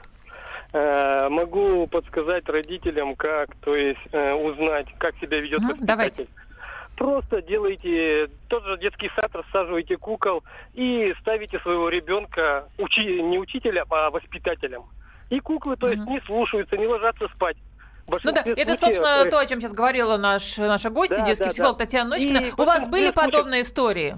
Э, 0.72 1.28
могу 1.28 1.86
подсказать 1.86 2.48
родителям, 2.48 3.16
как, 3.16 3.54
то 3.56 3.74
есть 3.74 4.00
э, 4.12 4.32
узнать, 4.32 4.86
как 4.98 5.16
себя 5.18 5.40
ведет 5.40 5.60
угу, 5.60 5.68
воспитатель. 5.68 5.86
Давайте. 5.86 6.26
Просто 6.96 7.42
делайте 7.42 8.30
тот 8.48 8.64
же 8.64 8.78
детский 8.78 9.10
сад, 9.14 9.30
рассаживайте 9.34 9.98
кукол 9.98 10.42
и 10.72 11.14
ставите 11.20 11.58
своего 11.60 11.90
ребенка 11.90 12.68
учи, 12.78 13.22
не 13.22 13.38
учителя, 13.38 13.84
а 13.90 14.10
воспитателем. 14.10 14.84
И 15.30 15.40
куклы, 15.40 15.76
то 15.76 15.88
есть, 15.88 16.02
mm-hmm. 16.02 16.10
не 16.10 16.20
слушаются, 16.20 16.76
не 16.76 16.86
ложатся 16.86 17.28
спать. 17.34 17.56
Ну 18.08 18.32
да, 18.32 18.42
это, 18.44 18.76
собственно, 18.76 19.28
то, 19.30 19.38
о 19.38 19.46
чем 19.46 19.60
сейчас 19.60 19.72
говорила 19.72 20.16
наш, 20.16 20.58
наша 20.58 20.90
гостья, 20.90 21.16
да, 21.16 21.26
детский 21.26 21.46
да, 21.46 21.50
психолог 21.50 21.78
да. 21.78 21.84
Татьяна 21.84 22.10
Ночкина. 22.10 22.38
И 22.38 22.52
У 22.52 22.64
вас 22.64 22.86
были 22.86 23.10
подобные 23.10 23.62
истории? 23.62 24.16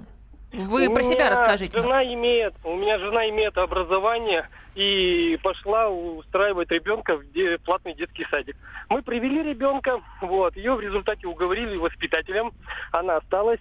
Вы 0.51 0.87
у 0.87 0.93
про 0.93 1.03
себя 1.03 1.29
расскажите. 1.29 1.81
Жена 1.81 2.03
имеет, 2.03 2.53
у 2.63 2.75
меня 2.75 2.97
жена 2.99 3.29
имеет 3.29 3.57
образование 3.57 4.47
и 4.75 5.39
пошла 5.43 5.89
устраивать 5.89 6.71
ребенка 6.71 7.17
в 7.17 7.31
де, 7.31 7.57
платный 7.59 7.93
детский 7.93 8.25
садик. 8.29 8.55
Мы 8.89 9.01
привели 9.01 9.43
ребенка, 9.43 10.01
вот, 10.21 10.55
ее 10.55 10.73
в 10.75 10.79
результате 10.79 11.27
уговорили 11.27 11.75
воспитателем, 11.75 12.51
она 12.91 13.17
осталась, 13.17 13.59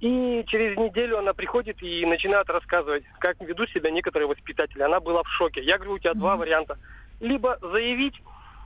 и 0.00 0.44
через 0.46 0.76
неделю 0.76 1.18
она 1.18 1.32
приходит 1.32 1.82
и 1.82 2.04
начинает 2.04 2.48
рассказывать, 2.50 3.04
как 3.18 3.40
ведут 3.40 3.70
себя 3.70 3.90
некоторые 3.90 4.28
воспитатели. 4.28 4.82
Она 4.82 5.00
была 5.00 5.22
в 5.22 5.28
шоке. 5.28 5.62
Я 5.62 5.76
говорю, 5.76 5.94
у 5.94 5.98
тебя 5.98 6.14
два 6.14 6.36
варианта. 6.36 6.78
Либо 7.20 7.58
заявить, 7.62 8.14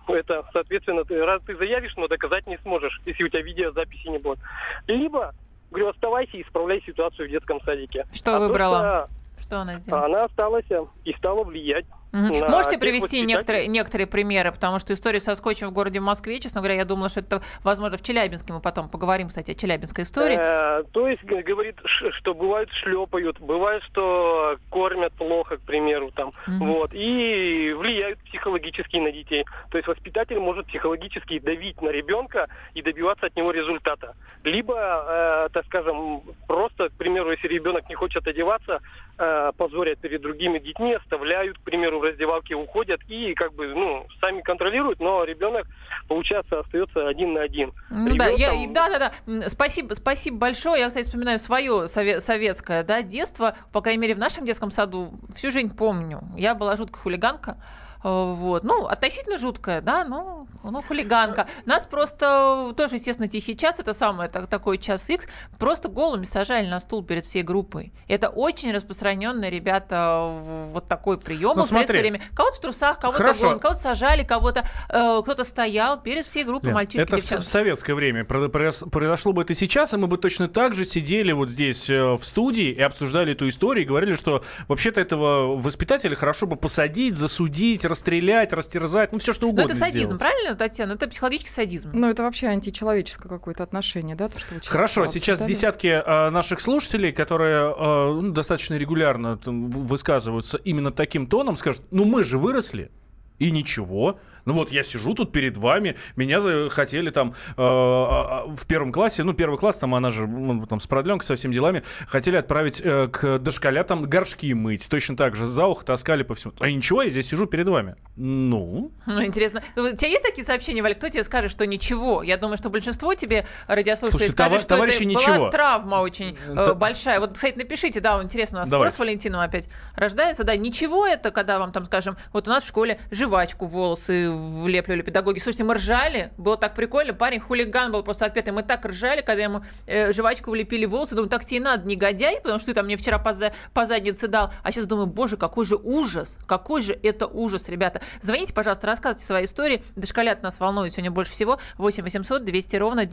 это, 0.08 0.44
соответственно, 0.52 1.04
ты, 1.04 1.24
раз 1.24 1.40
ты 1.46 1.56
заявишь, 1.56 1.96
но 1.96 2.08
доказать 2.08 2.46
не 2.48 2.58
сможешь, 2.58 3.00
если 3.06 3.22
у 3.22 3.28
тебя 3.28 3.42
видеозаписи 3.42 4.08
не 4.08 4.18
будет. 4.18 4.40
Либо, 4.88 5.32
говорю, 5.70 5.88
оставайся 5.90 6.36
и 6.36 6.42
исправляй 6.42 6.82
ситуацию 6.84 7.28
в 7.28 7.30
детском 7.30 7.60
садике. 7.60 8.06
Что 8.12 8.36
а 8.36 8.40
выбрала? 8.40 9.08
То, 9.36 9.42
что 9.42 9.60
она 9.60 9.78
сделала? 9.78 10.06
Она 10.06 10.24
осталась 10.24 10.66
и 11.04 11.12
стала 11.12 11.44
влиять 11.44 11.86
Угу. 12.12 12.44
Можете 12.48 12.78
привести 12.78 13.22
некоторые, 13.22 13.66
некоторые 13.68 14.06
примеры, 14.06 14.52
потому 14.52 14.78
что 14.78 14.92
история 14.92 15.20
со 15.20 15.36
скотчем 15.36 15.68
в 15.68 15.72
городе 15.72 16.00
Москве, 16.00 16.40
честно 16.40 16.60
говоря, 16.60 16.74
я 16.74 16.84
думала, 16.84 17.08
что 17.08 17.20
это, 17.20 17.42
возможно, 17.62 17.96
в 17.96 18.02
Челябинске, 18.02 18.52
мы 18.52 18.60
потом 18.60 18.88
поговорим, 18.88 19.28
кстати, 19.28 19.52
о 19.52 19.54
челябинской 19.54 20.04
истории. 20.04 20.36
Э, 20.38 20.82
то 20.92 21.08
есть, 21.08 21.22
говорит, 21.22 21.76
что 21.84 22.34
бывает 22.34 22.68
шлепают, 22.72 23.40
бывает, 23.40 23.82
что 23.84 24.56
кормят 24.70 25.12
плохо, 25.12 25.56
к 25.58 25.60
примеру, 25.60 26.10
там, 26.10 26.32
угу. 26.46 26.64
вот, 26.64 26.90
и 26.92 27.74
влияют 27.78 28.18
психологически 28.20 28.96
на 28.96 29.12
детей. 29.12 29.44
То 29.70 29.78
есть 29.78 29.86
воспитатель 29.86 30.38
может 30.38 30.66
психологически 30.66 31.38
давить 31.38 31.80
на 31.80 31.90
ребенка 31.90 32.48
и 32.74 32.82
добиваться 32.82 33.26
от 33.26 33.36
него 33.36 33.52
результата. 33.52 34.14
Либо, 34.42 34.74
э, 34.76 35.48
так 35.52 35.64
скажем, 35.66 36.22
просто, 36.46 36.88
к 36.88 36.92
примеру, 36.92 37.30
если 37.30 37.46
ребенок 37.48 37.88
не 37.88 37.94
хочет 37.94 38.26
одеваться, 38.26 38.80
э, 39.20 39.52
позорят 39.56 39.98
перед 39.98 40.22
другими 40.22 40.58
детьми, 40.58 40.94
оставляют, 40.94 41.58
к 41.58 41.60
примеру, 41.60 42.00
в 42.00 42.02
раздевалке 42.02 42.54
уходят 42.54 43.00
и 43.06 43.34
как 43.34 43.54
бы, 43.54 43.68
ну, 43.68 44.06
сами 44.20 44.40
контролируют, 44.40 44.98
но 44.98 45.24
ребенок, 45.24 45.66
получается, 46.08 46.60
остается 46.60 47.06
один 47.06 47.34
на 47.34 47.42
один. 47.42 47.72
Ну, 47.90 48.16
да, 48.16 48.28
я, 48.28 48.52
да, 48.68 48.88
да, 48.88 49.12
да. 49.26 49.48
Спасибо, 49.48 49.94
спасибо 49.94 50.38
большое. 50.38 50.80
Я, 50.80 50.88
кстати, 50.88 51.04
вспоминаю 51.04 51.38
свое 51.38 51.84
сове- 51.84 52.20
советское 52.20 52.82
да, 52.82 53.02
детство. 53.02 53.54
По 53.72 53.82
крайней 53.82 54.00
мере, 54.00 54.14
в 54.14 54.18
нашем 54.18 54.46
детском 54.46 54.70
саду 54.70 55.12
всю 55.34 55.52
жизнь 55.52 55.76
помню. 55.76 56.22
Я 56.36 56.54
была 56.54 56.76
жуткая 56.76 57.02
хулиганка. 57.02 57.58
Э, 58.02 58.32
вот. 58.34 58.64
Ну, 58.64 58.86
относительно 58.86 59.38
жуткая, 59.38 59.80
да, 59.80 60.04
ну, 60.04 60.46
ну, 60.64 60.82
хулиганка. 60.82 61.46
Нас 61.66 61.86
просто 61.86 62.72
тоже, 62.76 62.96
естественно, 62.96 63.28
тихий 63.28 63.56
час, 63.56 63.78
это 63.78 63.94
самое, 63.94 64.28
так, 64.30 64.46
такой 64.48 64.78
час 64.78 65.08
X, 65.10 65.26
просто 65.58 65.88
голыми 65.88 66.24
сажали 66.24 66.66
на 66.66 66.80
стул 66.80 67.02
перед 67.04 67.24
всей 67.24 67.42
группой. 67.42 67.92
Это 68.08 68.28
очень 68.28 68.72
распространенный, 68.72 69.50
ребята, 69.50 70.30
вот 70.72 70.88
такой 70.88 71.18
прием 71.18 71.56
Ну, 71.56 71.62
в 71.62 71.66
советское 71.66 71.84
смотри. 71.94 72.00
время. 72.00 72.20
Кого-то 72.34 72.56
в 72.56 72.60
трусах, 72.60 72.98
кого-то 72.98 73.34
голым, 73.34 73.58
кого-то 73.58 73.80
сажали, 73.80 74.22
кого-то, 74.24 74.64
э, 74.88 75.20
кто-то 75.22 75.44
стоял 75.44 76.00
перед 76.00 76.26
всей 76.26 76.44
группой 76.44 76.66
Лен, 76.66 76.74
мальчишки, 76.74 77.02
это 77.02 77.16
в, 77.16 77.20
девчонки. 77.20 77.42
в 77.42 77.46
советское 77.46 77.94
время 77.94 78.24
Про- 78.24 78.46
произ- 78.48 78.88
произошло 78.88 79.32
бы 79.32 79.42
это 79.42 79.54
сейчас, 79.54 79.92
и 79.94 79.96
мы 79.96 80.06
бы 80.06 80.16
точно 80.16 80.48
так 80.48 80.74
же 80.74 80.84
сидели 80.84 81.32
вот 81.32 81.48
здесь 81.48 81.88
э, 81.90 82.14
в 82.14 82.22
студии 82.24 82.70
и 82.70 82.80
обсуждали 82.80 83.32
эту 83.32 83.48
историю 83.48 83.84
и 83.84 83.88
говорили, 83.88 84.12
что 84.14 84.42
вообще-то 84.68 85.00
этого 85.00 85.56
воспитателя 85.56 86.14
хорошо 86.16 86.46
бы 86.46 86.56
посадить, 86.56 87.16
засудить, 87.16 87.84
расстрелять, 87.90 88.52
растерзать, 88.52 89.12
ну 89.12 89.18
все 89.18 89.32
что 89.32 89.46
Ну, 89.46 89.52
угодно 89.52 89.72
это 89.72 89.78
садизм, 89.80 90.04
сделать. 90.06 90.18
правильно, 90.20 90.54
Татьяна? 90.54 90.92
Это 90.94 91.08
психологический 91.08 91.50
садизм. 91.50 91.90
Ну, 91.92 92.08
это 92.08 92.22
вообще 92.22 92.46
античеловеческое 92.48 93.28
какое-то 93.28 93.62
отношение, 93.62 94.16
да, 94.16 94.28
то, 94.28 94.38
что 94.38 94.54
вы 94.54 94.60
сейчас 94.60 94.72
Хорошо, 94.72 95.06
сейчас 95.06 95.40
обсуждали. 95.40 95.48
десятки 95.48 95.86
э, 95.88 96.30
наших 96.30 96.60
слушателей, 96.60 97.12
которые 97.12 97.70
э, 97.76 98.20
ну, 98.22 98.30
достаточно 98.32 98.74
регулярно 98.74 99.36
там, 99.36 99.66
высказываются 99.66 100.56
именно 100.58 100.90
таким 100.90 101.26
тоном, 101.26 101.56
скажут, 101.56 101.82
ну 101.90 102.04
мы 102.04 102.24
же 102.24 102.38
выросли, 102.38 102.90
и 103.38 103.50
ничего. 103.50 104.18
Ну 104.44 104.54
вот 104.54 104.70
я 104.72 104.82
сижу 104.82 105.14
тут 105.14 105.32
перед 105.32 105.56
вами, 105.56 105.96
меня 106.16 106.68
хотели 106.68 107.10
там 107.10 107.30
э, 107.30 107.52
а, 107.58 108.44
а, 108.46 108.54
в 108.54 108.66
первом 108.66 108.92
классе, 108.92 109.22
ну 109.22 109.32
первый 109.32 109.58
класс, 109.58 109.78
там 109.78 109.94
она 109.94 110.10
же 110.10 110.26
ну, 110.26 110.66
там 110.66 110.80
с 110.80 110.86
продленкой, 110.86 111.26
со 111.26 111.34
всеми 111.34 111.52
делами, 111.52 111.82
хотели 112.06 112.36
отправить 112.36 112.80
э, 112.82 113.08
к 113.08 113.38
дошколятам 113.38 114.02
горшки 114.04 114.52
мыть, 114.54 114.88
точно 114.88 115.16
так 115.16 115.36
же 115.36 115.46
за 115.46 115.66
ухо 115.66 115.84
таскали 115.84 116.22
по 116.22 116.34
всему. 116.34 116.54
А 116.60 116.70
ничего, 116.70 117.02
я 117.02 117.10
здесь 117.10 117.28
сижу 117.28 117.46
перед 117.46 117.68
вами. 117.68 117.96
Ну, 118.16 118.92
Ну, 119.06 119.24
интересно. 119.24 119.62
Ну, 119.76 119.84
У 119.84 119.96
тебя 119.96 120.08
есть 120.08 120.22
такие 120.24 120.44
сообщения, 120.44 120.82
Валь, 120.82 120.94
кто 120.94 121.08
тебе 121.08 121.24
скажет, 121.24 121.50
что 121.50 121.66
ничего? 121.66 122.22
Я 122.22 122.36
думаю, 122.36 122.56
что 122.56 122.70
большинство 122.70 123.14
тебе 123.14 123.46
радиослушателей 123.66 124.10
Слушайте, 124.28 124.32
скажет, 124.32 124.68
товар- 124.68 124.90
что 124.90 125.04
это 125.04 125.04
ничего. 125.04 125.36
была 125.36 125.50
травма 125.50 125.96
очень 125.96 126.36
э, 126.48 126.64
Т- 126.66 126.74
большая. 126.74 127.20
Вот, 127.20 127.32
кстати, 127.34 127.56
напишите, 127.58 128.00
да, 128.00 128.22
интересно, 128.22 128.58
у 128.58 128.60
нас 128.60 128.68
Давайте. 128.68 128.94
спор 128.94 128.96
с 128.96 129.06
Валентином 129.08 129.40
опять 129.40 129.68
рождается. 129.96 130.44
Да, 130.44 130.56
ничего 130.56 131.06
это, 131.06 131.30
когда 131.30 131.58
вам 131.58 131.72
там, 131.72 131.84
скажем, 131.86 132.16
вот 132.32 132.46
у 132.48 132.50
нас 132.50 132.64
в 132.64 132.68
школе 132.68 132.98
жвачку 133.10 133.66
волосы 133.66 134.29
влепливали 134.30 135.02
педагоги. 135.02 135.38
Слушайте, 135.38 135.64
мы 135.64 135.74
ржали, 135.74 136.32
было 136.38 136.56
так 136.56 136.74
прикольно. 136.74 137.12
Парень 137.14 137.40
хулиган 137.40 137.92
был 137.92 138.02
просто 138.02 138.26
отпетый. 138.26 138.52
Мы 138.52 138.62
так 138.62 138.84
ржали, 138.84 139.20
когда 139.20 139.42
ему 139.42 139.62
э, 139.86 140.12
жвачку 140.12 140.50
влепили 140.50 140.86
в 140.86 140.90
волосы. 140.90 141.14
Думаю, 141.14 141.28
так 141.30 141.44
тебе 141.44 141.58
и 141.58 141.60
надо, 141.60 141.88
негодяй, 141.88 142.40
потому 142.40 142.58
что 142.58 142.66
ты 142.66 142.74
там 142.74 142.86
мне 142.86 142.96
вчера 142.96 143.18
по, 143.18 143.34
за- 143.34 143.52
по 143.74 143.86
заднице 143.86 144.28
дал. 144.28 144.52
А 144.62 144.72
сейчас 144.72 144.86
думаю, 144.86 145.06
боже, 145.06 145.36
какой 145.36 145.64
же 145.64 145.76
ужас, 145.76 146.38
какой 146.46 146.82
же 146.82 146.92
это 147.02 147.26
ужас, 147.26 147.68
ребята. 147.68 148.00
Звоните, 148.20 148.52
пожалуйста, 148.52 148.86
рассказывайте 148.86 149.24
свои 149.26 149.44
истории. 149.44 149.82
Дошколят 149.96 150.42
нас 150.42 150.60
волнует 150.60 150.92
сегодня 150.92 151.10
больше 151.10 151.32
всего. 151.32 151.58
8 151.78 152.02
800 152.02 152.44
200 152.44 152.76
ровно 152.76 153.06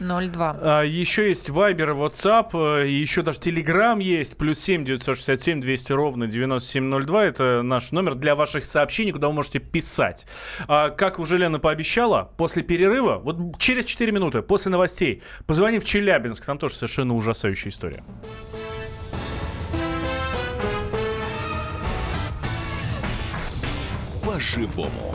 9702. 0.00 0.56
А, 0.60 0.82
еще 0.82 1.28
есть 1.28 1.48
Viber 1.48 1.94
WhatsApp, 1.96 2.82
э, 2.82 2.88
еще 2.88 3.22
даже 3.22 3.38
Telegram 3.40 4.00
есть, 4.00 4.36
плюс 4.38 4.58
7 4.60 4.84
967 4.84 5.60
200 5.60 5.92
ровно 5.92 6.26
9702. 6.26 7.24
Это 7.24 7.62
наш 7.62 7.92
номер 7.92 8.14
для 8.14 8.34
ваших 8.34 8.64
сообщений, 8.64 9.12
куда 9.12 9.28
вы 9.28 9.34
можете 9.34 9.58
писать. 9.58 9.93
А, 10.68 10.90
как 10.90 11.18
уже 11.18 11.38
Лена 11.38 11.58
пообещала, 11.58 12.30
после 12.36 12.62
перерыва, 12.62 13.18
вот 13.18 13.58
через 13.58 13.84
4 13.84 14.12
минуты, 14.12 14.42
после 14.42 14.70
новостей, 14.70 15.22
позвони 15.46 15.78
в 15.78 15.84
Челябинск, 15.84 16.44
там 16.44 16.58
тоже 16.58 16.74
совершенно 16.74 17.14
ужасающая 17.14 17.70
история. 17.70 18.04
По-живому. 24.24 25.14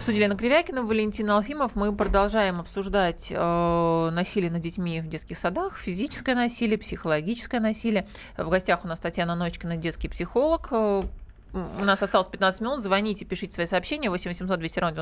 Судья 0.00 0.20
Елена 0.20 0.34
Кривякина, 0.34 0.82
Валентин 0.82 1.28
Алфимов. 1.28 1.76
Мы 1.76 1.94
продолжаем 1.94 2.58
обсуждать 2.58 3.28
э, 3.30 4.10
насилие 4.10 4.50
над 4.50 4.62
детьми 4.62 5.02
в 5.02 5.08
детских 5.08 5.36
садах, 5.36 5.76
физическое 5.76 6.34
насилие, 6.34 6.78
психологическое 6.78 7.60
насилие. 7.60 8.08
В 8.38 8.48
гостях 8.48 8.82
у 8.86 8.88
нас 8.88 8.98
Татьяна 8.98 9.34
Ночкина, 9.34 9.76
детский 9.76 10.08
психолог. 10.08 10.70
У 11.52 11.84
нас 11.84 12.02
осталось 12.02 12.28
15 12.28 12.60
минут. 12.60 12.82
Звоните, 12.82 13.24
пишите 13.24 13.52
свои 13.54 13.66
сообщения. 13.66 14.08
8 14.10 14.30
800 14.30 14.58
200 14.58 14.78
ровно 14.78 14.94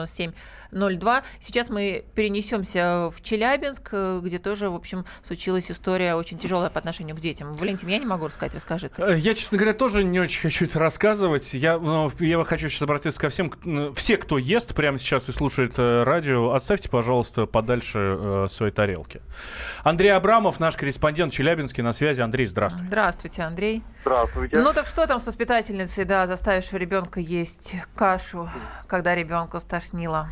9702. 0.72 1.22
Сейчас 1.40 1.68
мы 1.70 2.04
перенесемся 2.14 3.10
в 3.10 3.20
Челябинск, 3.22 3.88
э, 3.92 4.20
где 4.22 4.38
тоже, 4.38 4.70
в 4.70 4.74
общем, 4.74 5.04
случилась 5.22 5.70
история 5.70 6.14
очень 6.14 6.38
тяжелая 6.38 6.70
по 6.70 6.78
отношению 6.78 7.16
к 7.16 7.20
детям. 7.20 7.52
Валентин, 7.52 7.88
я 7.88 7.98
не 7.98 8.06
могу 8.06 8.26
рассказать, 8.26 8.54
расскажи 8.54 8.88
ты. 8.88 9.02
Э, 9.02 9.16
Я, 9.18 9.34
честно 9.34 9.58
говоря, 9.58 9.74
тоже 9.74 10.04
не 10.04 10.20
очень 10.20 10.40
хочу 10.42 10.64
это 10.64 10.78
рассказывать. 10.78 11.52
Я, 11.54 11.78
ну, 11.78 12.10
я 12.20 12.42
хочу 12.44 12.68
сейчас 12.68 12.82
обратиться 12.82 13.20
ко 13.20 13.28
всем. 13.28 13.50
к- 13.50 13.94
Все, 13.94 14.16
кто 14.16 14.38
ест 14.38 14.74
прямо 14.74 14.98
сейчас 14.98 15.28
и 15.28 15.32
слушает 15.32 15.74
э, 15.78 16.02
радио, 16.04 16.52
отставьте, 16.52 16.88
пожалуйста, 16.88 17.46
подальше 17.46 17.98
э, 17.98 18.44
свои 18.48 18.70
тарелки. 18.70 19.20
Андрей 19.82 20.10
Абрамов, 20.14 20.60
наш 20.60 20.76
корреспондент 20.76 21.32
в 21.32 21.36
Челябинске, 21.36 21.82
на 21.82 21.92
связи. 21.92 22.20
Андрей, 22.20 22.46
здравствуй. 22.46 22.86
Здравствуйте, 22.86 23.42
Андрей. 23.42 23.82
Здравствуйте. 24.02 24.58
Ну 24.58 24.72
так 24.72 24.86
что 24.86 25.06
там 25.06 25.18
с 25.20 25.26
воспитательницей, 25.26 26.04
да, 26.04 26.26
заставишь 26.38 26.72
ребенка 26.72 27.18
есть 27.18 27.74
кашу, 27.96 28.46
когда 28.86 29.16
ребенка 29.16 29.58
стошнило? 29.58 30.28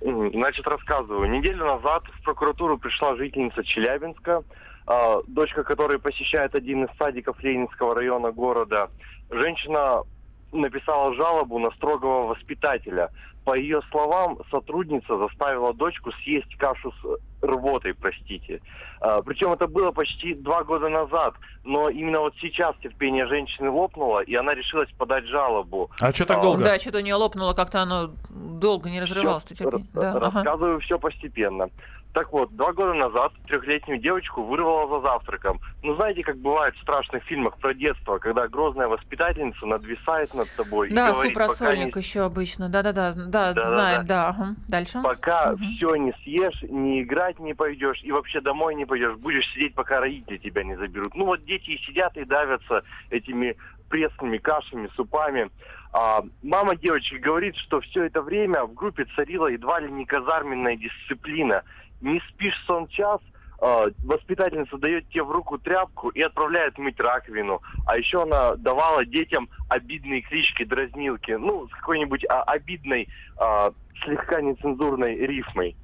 Значит, 0.00 0.66
рассказываю. 0.66 1.30
Неделю 1.30 1.66
назад 1.66 2.04
в 2.18 2.24
прокуратуру 2.24 2.78
пришла 2.78 3.14
жительница 3.16 3.62
Челябинска, 3.62 4.42
а, 4.86 5.20
дочка 5.26 5.62
которой 5.62 5.98
посещает 5.98 6.54
один 6.54 6.84
из 6.84 6.96
садиков 6.96 7.42
Ленинского 7.42 7.94
района 7.94 8.32
города. 8.32 8.88
Женщина 9.30 10.02
написала 10.50 11.14
жалобу 11.14 11.58
на 11.58 11.70
строгого 11.72 12.28
воспитателя. 12.28 13.10
По 13.44 13.54
ее 13.54 13.82
словам, 13.90 14.38
сотрудница 14.50 15.18
заставила 15.18 15.74
дочку 15.74 16.10
съесть 16.22 16.56
кашу 16.56 16.90
с 17.02 17.18
рвотой, 17.42 17.94
простите. 17.94 18.60
А, 19.00 19.22
Причем 19.22 19.52
это 19.52 19.66
было 19.66 19.92
почти 19.92 20.34
два 20.34 20.62
года 20.64 20.88
назад, 20.88 21.34
но 21.64 21.88
именно 21.88 22.20
вот 22.20 22.34
сейчас 22.40 22.74
терпение 22.82 23.26
женщины 23.26 23.70
лопнуло, 23.70 24.20
и 24.20 24.34
она 24.34 24.54
решилась 24.54 24.90
подать 24.98 25.24
жалобу. 25.26 25.90
А 26.00 26.12
что 26.12 26.26
так 26.26 26.38
А, 26.38 26.42
долго? 26.42 26.64
Да, 26.64 26.78
что-то 26.78 26.98
у 26.98 27.02
нее 27.02 27.14
лопнуло, 27.14 27.54
как-то 27.54 27.80
оно 27.80 28.10
долго 28.28 28.90
не 28.90 29.00
разрывалось. 29.00 29.44
Всё, 29.44 29.54
терпение. 29.54 29.86
р- 29.94 30.00
Да, 30.00 30.10
ага. 30.12 30.30
Рассказываю 30.38 30.80
все 30.80 30.98
постепенно. 30.98 31.70
Так 32.12 32.32
вот, 32.32 32.50
два 32.56 32.72
года 32.72 32.92
назад 32.94 33.32
трехлетнюю 33.46 34.00
девочку 34.00 34.42
вырвало 34.42 34.88
за 34.98 35.06
завтраком. 35.06 35.60
Ну, 35.84 35.94
знаете, 35.94 36.24
как 36.24 36.38
бывает 36.38 36.74
в 36.74 36.80
страшных 36.82 37.22
фильмах 37.22 37.56
про 37.58 37.72
детство, 37.72 38.18
когда 38.18 38.48
грозная 38.48 38.88
воспитательница 38.88 39.64
надвисает 39.64 40.34
над 40.34 40.52
тобой 40.56 40.90
Да, 40.90 41.10
и 41.10 41.12
говорит, 41.12 41.32
супросольник 41.32 41.94
не, 41.94 42.02
еще 42.02 42.22
обычно. 42.24 42.68
Да-да-да, 42.68 43.12
да, 43.14 43.62
знаем, 43.62 44.06
да. 44.08 44.28
ага. 44.30 44.56
Дальше. 44.66 44.98
пока 45.04 45.52
Мгм. 45.52 45.64
все 45.76 45.94
не 45.94 46.12
съешь, 46.24 46.60
не 46.62 47.04
играть 47.30 47.38
не 47.38 47.54
пойдешь 47.54 48.00
и 48.02 48.12
вообще 48.12 48.40
домой 48.40 48.74
не 48.74 48.84
пойдешь, 48.84 49.16
будешь 49.16 49.48
сидеть, 49.52 49.74
пока 49.74 50.00
родители 50.00 50.38
тебя 50.38 50.64
не 50.64 50.76
заберут. 50.76 51.14
Ну, 51.14 51.26
вот 51.26 51.42
дети 51.42 51.70
и 51.70 51.78
сидят 51.78 52.16
и 52.16 52.24
давятся 52.24 52.82
этими 53.10 53.56
пресными 53.88 54.38
кашами, 54.38 54.88
супами. 54.94 55.50
А, 55.92 56.22
мама 56.42 56.76
девочки 56.76 57.16
говорит, 57.16 57.56
что 57.56 57.80
все 57.80 58.04
это 58.04 58.22
время 58.22 58.64
в 58.64 58.74
группе 58.74 59.06
царила 59.16 59.48
едва 59.48 59.80
ли 59.80 59.90
не 59.90 60.04
казарменная 60.04 60.76
дисциплина. 60.76 61.62
Не 62.00 62.20
спишь 62.28 62.58
сон 62.66 62.86
час, 62.88 63.20
воспитательница 63.60 64.76
дает 64.78 65.08
тебе 65.10 65.22
в 65.22 65.30
руку 65.30 65.58
тряпку 65.58 66.08
и 66.08 66.20
отправляет 66.22 66.78
мыть 66.78 66.98
раковину. 66.98 67.60
А 67.86 67.96
еще 67.96 68.22
она 68.22 68.56
давала 68.56 69.04
детям 69.04 69.48
обидные 69.68 70.22
клички, 70.22 70.64
дразнилки. 70.64 71.32
Ну, 71.32 71.68
с 71.68 71.72
какой-нибудь 71.72 72.24
а, 72.28 72.42
обидной, 72.44 73.08
а, 73.36 73.72
слегка 74.04 74.40
нецензурной 74.40 75.16
рифмой. 75.16 75.76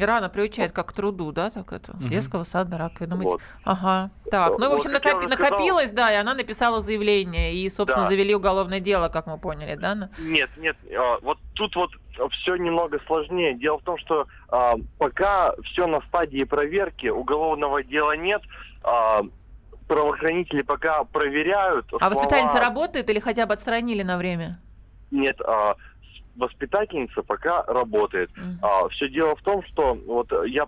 Рано 0.00 0.28
приучает 0.28 0.72
как 0.72 0.88
к 0.88 0.92
труду, 0.92 1.32
да, 1.32 1.48
так 1.50 1.72
это, 1.72 1.96
с 1.98 2.06
детского 2.06 2.44
сада, 2.44 2.76
раковину 2.76 3.16
мыть. 3.16 3.24
Вот. 3.26 3.40
Ага. 3.64 4.10
Так, 4.30 4.58
ну, 4.58 4.66
в 4.66 4.68
Вот, 4.70 4.74
общем, 4.76 4.90
я 4.90 4.96
накопи- 4.98 5.22
сказал- 5.22 5.28
накопилось, 5.28 5.92
да, 5.92 6.12
и 6.12 6.16
она 6.16 6.34
написала 6.34 6.80
заявление, 6.80 7.54
и, 7.54 7.68
собственно, 7.70 8.02
Да. 8.02 8.08
завели 8.10 8.34
уголовное 8.34 8.80
дело, 8.80 9.08
как 9.08 9.26
мы 9.26 9.38
поняли, 9.38 9.76
да? 9.76 10.10
Нет, 10.18 10.50
нет, 10.58 10.76
а, 10.94 11.18
вот 11.22 11.38
тут 11.54 11.74
вот 11.76 11.90
все 12.30 12.56
немного 12.56 12.98
сложнее. 13.06 13.54
Дело 13.54 13.78
в 13.78 13.82
том, 13.82 13.98
что 13.98 14.26
а, 14.48 14.74
пока 14.98 15.54
все 15.64 15.86
на 15.86 16.00
стадии 16.02 16.44
проверки, 16.44 17.06
уголовного 17.08 17.82
дела 17.82 18.16
нет, 18.16 18.42
а, 18.82 19.22
правоохранители 19.86 20.62
пока 20.62 21.04
проверяют. 21.04 21.86
А 21.92 21.98
слова- 21.98 22.10
воспитательница 22.10 22.60
работает 22.60 23.08
или 23.10 23.20
хотя 23.20 23.46
бы 23.46 23.54
отстранили 23.54 24.02
на 24.02 24.18
время? 24.18 24.58
Нет, 25.10 25.40
с- 25.40 25.74
воспитательница 26.38 27.22
пока 27.22 27.64
работает. 27.64 28.30
Мгм. 28.36 28.88
все 28.90 29.08
дело 29.08 29.36
в 29.36 29.42
том, 29.42 29.62
что 29.64 29.98
вот 30.06 30.32
я 30.46 30.66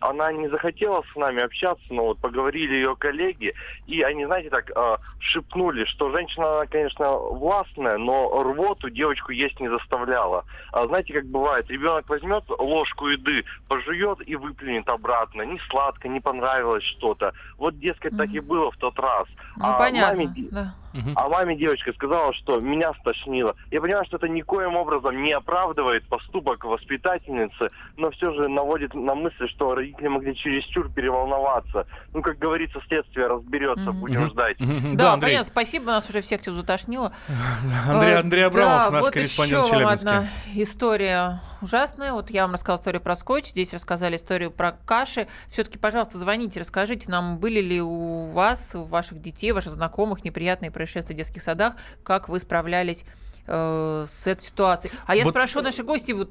она 0.00 0.32
не 0.32 0.48
захотела 0.48 1.02
с 1.12 1.16
нами 1.16 1.42
общаться, 1.42 1.84
но 1.90 2.06
вот 2.06 2.18
поговорили 2.20 2.74
ее 2.74 2.96
коллеги, 2.96 3.54
и 3.86 4.02
они, 4.02 4.26
знаете, 4.26 4.50
так 4.50 4.70
а, 4.76 4.98
шепнули, 5.18 5.84
что 5.84 6.10
женщина, 6.10 6.56
она, 6.56 6.66
конечно, 6.66 7.12
властная, 7.12 7.98
но 7.98 8.42
рвоту 8.42 8.90
девочку 8.90 9.32
есть 9.32 9.58
не 9.60 9.68
заставляла. 9.68 10.44
А 10.72 10.86
знаете, 10.86 11.12
как 11.12 11.26
бывает, 11.26 11.70
ребенок 11.70 12.08
возьмет 12.08 12.44
ложку 12.48 13.08
еды, 13.08 13.44
пожует 13.68 14.18
и 14.26 14.36
выплюнет 14.36 14.88
обратно. 14.88 15.42
Не 15.42 15.58
сладко, 15.70 16.08
не 16.08 16.20
понравилось 16.20 16.84
что-то. 16.84 17.32
Вот, 17.58 17.78
дескать, 17.78 18.16
так 18.16 18.30
и 18.30 18.40
было 18.40 18.70
в 18.70 18.76
тот 18.76 18.98
раз. 18.98 19.26
Ну, 19.56 19.66
А 19.66 19.78
понятно. 19.78 20.22
маме- 20.22 20.48
да. 20.50 20.74
Мгм. 20.94 21.12
а 21.16 21.28
маме 21.28 21.56
девочка 21.56 21.92
сказала, 21.92 22.32
что 22.34 22.60
меня 22.60 22.92
стошнило. 23.00 23.54
Я 23.70 23.80
понимаю, 23.80 24.04
что 24.06 24.16
это 24.16 24.28
никоим 24.28 24.76
образом 24.76 25.22
не 25.22 25.32
оправдывает 25.32 26.06
поступок 26.08 26.64
воспитательницы, 26.64 27.68
но 27.96 28.10
все 28.12 28.32
же 28.32 28.48
наводит 28.48 28.94
на 28.94 29.14
мысль, 29.14 29.48
что 29.48 29.74
родители 29.74 30.08
могли 30.08 30.34
чересчур 30.36 30.88
переволноваться. 30.90 31.86
Ну, 32.12 32.22
как 32.22 32.38
говорится, 32.38 32.80
следствие 32.88 33.26
разберется, 33.26 33.90
Мгм. 33.90 34.00
будем 34.00 34.30
ждать. 34.30 34.58
Мгм. 34.60 34.96
Да, 34.96 35.14
Андрей. 35.14 35.30
понятно, 35.32 35.44
спасибо, 35.50 35.86
нас 35.86 36.08
уже 36.08 36.20
всех 36.20 36.44
затошнило. 36.44 37.12
Андрей, 37.88 38.12
Э, 38.12 38.18
Андрей 38.20 38.46
Абрамов, 38.46 38.84
да, 38.84 38.90
наш 38.90 39.02
вот 39.02 39.12
корреспондент 39.12 39.66
еще 39.66 39.76
вам 39.84 39.86
одна 39.92 40.26
история 40.54 41.40
ужасная. 41.64 42.12
Вот 42.12 42.30
я 42.30 42.42
вам 42.42 42.52
рассказала 42.52 42.78
историю 42.78 43.02
про 43.02 43.16
скотч, 43.16 43.48
здесь 43.48 43.74
рассказали 43.74 44.16
историю 44.16 44.50
про 44.50 44.72
каши. 44.72 45.26
Все-таки, 45.48 45.78
пожалуйста, 45.78 46.18
звоните, 46.18 46.60
расскажите 46.60 47.10
нам, 47.10 47.38
были 47.38 47.60
ли 47.60 47.80
у 47.80 48.24
вас, 48.26 48.74
у 48.74 48.82
ваших 48.84 49.20
детей, 49.20 49.52
ваших 49.52 49.72
знакомых 49.72 50.24
неприятные 50.24 50.70
происшествия 50.70 51.14
в 51.14 51.18
детских 51.18 51.42
садах, 51.42 51.74
как 52.02 52.28
вы 52.28 52.38
справлялись 52.40 53.04
э, 53.46 54.06
с 54.08 54.26
этой 54.26 54.42
ситуацией. 54.42 54.92
А 55.06 55.14
я 55.16 55.24
Вот 55.24 55.30
спрошу 55.30 55.60
с- 55.60 55.62
наши 55.62 55.82
гости, 55.82 56.12
вот 56.12 56.30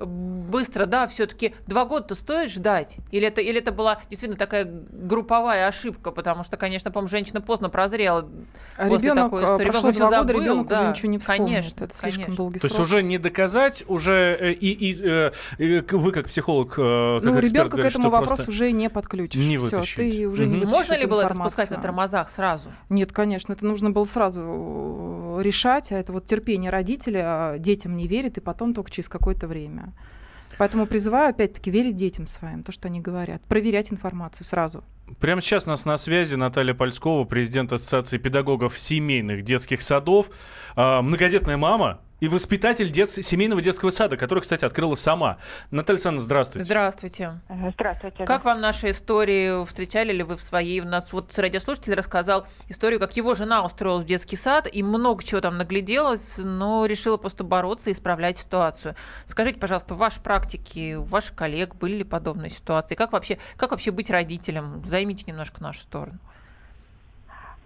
быстро, 0.00 0.86
да, 0.86 1.06
все-таки 1.06 1.54
два 1.66 1.84
года-то 1.84 2.14
стоит 2.14 2.50
ждать? 2.50 2.96
Или 3.10 3.26
это, 3.28 3.40
или 3.40 3.58
это 3.58 3.72
была 3.72 3.98
действительно 4.10 4.38
такая 4.38 4.64
групповая 4.92 5.66
ошибка? 5.68 6.10
Потому 6.10 6.44
что, 6.44 6.56
конечно, 6.56 6.90
по-моему, 6.90 7.08
женщина 7.08 7.40
поздно 7.40 7.68
прозрела 7.68 8.28
А 8.76 8.88
после 8.88 9.10
ребенок, 9.10 9.24
такой 9.26 9.42
а, 9.42 9.46
истории. 9.46 9.70
прошло 9.70 9.90
Ребенок 9.90 9.96
два 10.10 10.18
года, 10.18 10.26
забыл, 10.32 10.42
ребенок 10.42 10.66
уже 10.70 10.80
да, 10.80 10.90
ничего 10.90 11.08
не 11.10 11.18
вспомнит. 11.18 11.44
Конечно, 11.46 11.84
это 11.84 11.94
слишком 11.94 12.22
конечно. 12.24 12.36
долгий 12.36 12.58
То 12.58 12.66
есть 12.66 12.76
срок. 12.76 12.86
уже 12.86 13.02
не 13.02 13.18
доказать, 13.18 13.84
уже 13.88 14.36
э, 14.40 14.52
и, 14.52 14.90
и, 14.90 15.02
э, 15.02 15.82
к- 15.82 15.92
вы 15.92 16.12
как 16.12 16.26
психолог, 16.28 16.74
э, 16.78 17.20
как 17.20 17.24
ну, 17.24 17.40
эксперт 17.40 17.44
ребенка 17.44 17.68
к 17.68 17.72
говорите, 17.72 17.98
этому 17.98 18.10
вопросу 18.10 18.44
уже 18.48 18.72
не 18.72 18.88
подключишь. 18.90 19.42
не 19.44 19.58
вытащить. 19.58 19.96
ты 19.96 20.26
уже 20.28 20.46
не 20.46 20.56
Мгм. 20.56 20.60
вытащишь 20.66 20.78
Можно 20.88 21.00
ли 21.00 21.06
было 21.06 21.22
это 21.22 21.34
спускать 21.34 21.70
на 21.70 21.80
тормозах 21.80 22.30
сразу? 22.30 22.70
Нет, 22.88 23.12
конечно, 23.12 23.52
это 23.52 23.64
нужно 23.66 23.90
было 23.90 24.04
сразу 24.04 25.38
решать, 25.40 25.90
а 25.92 25.96
это 25.98 26.12
вот 26.12 26.26
терпение 26.26 26.70
родителя, 26.70 27.22
а 27.24 27.58
детям 27.58 27.96
не 27.96 28.06
верит, 28.06 28.38
и 28.38 28.40
потом 28.40 28.74
только 28.74 28.90
через 28.90 29.08
какое-то 29.08 29.46
время. 29.48 29.63
Поэтому 30.58 30.86
призываю, 30.86 31.30
опять-таки, 31.30 31.70
верить 31.70 31.96
детям 31.96 32.26
своим, 32.26 32.62
то, 32.62 32.72
что 32.72 32.88
они 32.88 33.00
говорят, 33.00 33.42
проверять 33.42 33.92
информацию 33.92 34.46
сразу. 34.46 34.84
Прямо 35.20 35.40
сейчас 35.40 35.66
нас 35.66 35.84
на 35.84 35.96
связи 35.96 36.34
Наталья 36.36 36.74
Польскова, 36.74 37.24
президент 37.24 37.72
Ассоциации 37.72 38.18
педагогов 38.18 38.78
семейных 38.78 39.42
детских 39.42 39.82
садов, 39.82 40.30
а, 40.76 41.02
многодетная 41.02 41.56
мама 41.56 42.00
и 42.24 42.28
воспитатель 42.28 42.90
дет- 42.90 43.10
семейного 43.10 43.60
детского 43.60 43.90
сада, 43.90 44.16
который, 44.16 44.40
кстати, 44.40 44.64
открыла 44.64 44.94
сама. 44.94 45.36
Наталья 45.70 45.96
Александровна, 45.96 46.24
здравствуйте. 46.24 46.64
Здравствуйте. 46.64 47.40
Здравствуйте. 47.74 48.24
Как 48.24 48.44
вам 48.44 48.62
наши 48.62 48.90
истории? 48.90 49.64
Встречали 49.66 50.12
ли 50.12 50.22
вы 50.22 50.36
в 50.38 50.42
своей? 50.42 50.80
У 50.80 50.86
нас 50.86 51.12
вот 51.12 51.38
радиослушатель 51.38 51.92
рассказал 51.94 52.46
историю, 52.68 52.98
как 52.98 53.14
его 53.16 53.34
жена 53.34 53.62
устроилась 53.62 54.04
в 54.04 54.06
детский 54.06 54.36
сад 54.36 54.66
и 54.72 54.82
много 54.82 55.22
чего 55.22 55.42
там 55.42 55.58
нагляделась, 55.58 56.34
но 56.38 56.86
решила 56.86 57.18
просто 57.18 57.44
бороться 57.44 57.90
и 57.90 57.92
исправлять 57.92 58.38
ситуацию. 58.38 58.96
Скажите, 59.26 59.58
пожалуйста, 59.58 59.94
в 59.94 59.98
вашей 59.98 60.22
практике, 60.22 60.96
у 60.96 61.04
ваших 61.04 61.34
коллег 61.34 61.74
были 61.74 61.96
ли 61.98 62.04
подобные 62.04 62.50
ситуации? 62.50 62.94
Как 62.94 63.12
вообще, 63.12 63.38
как 63.56 63.72
вообще 63.72 63.90
быть 63.90 64.10
родителем? 64.10 64.82
Займите 64.86 65.24
немножко 65.26 65.62
нашу 65.62 65.80
сторону. 65.80 66.18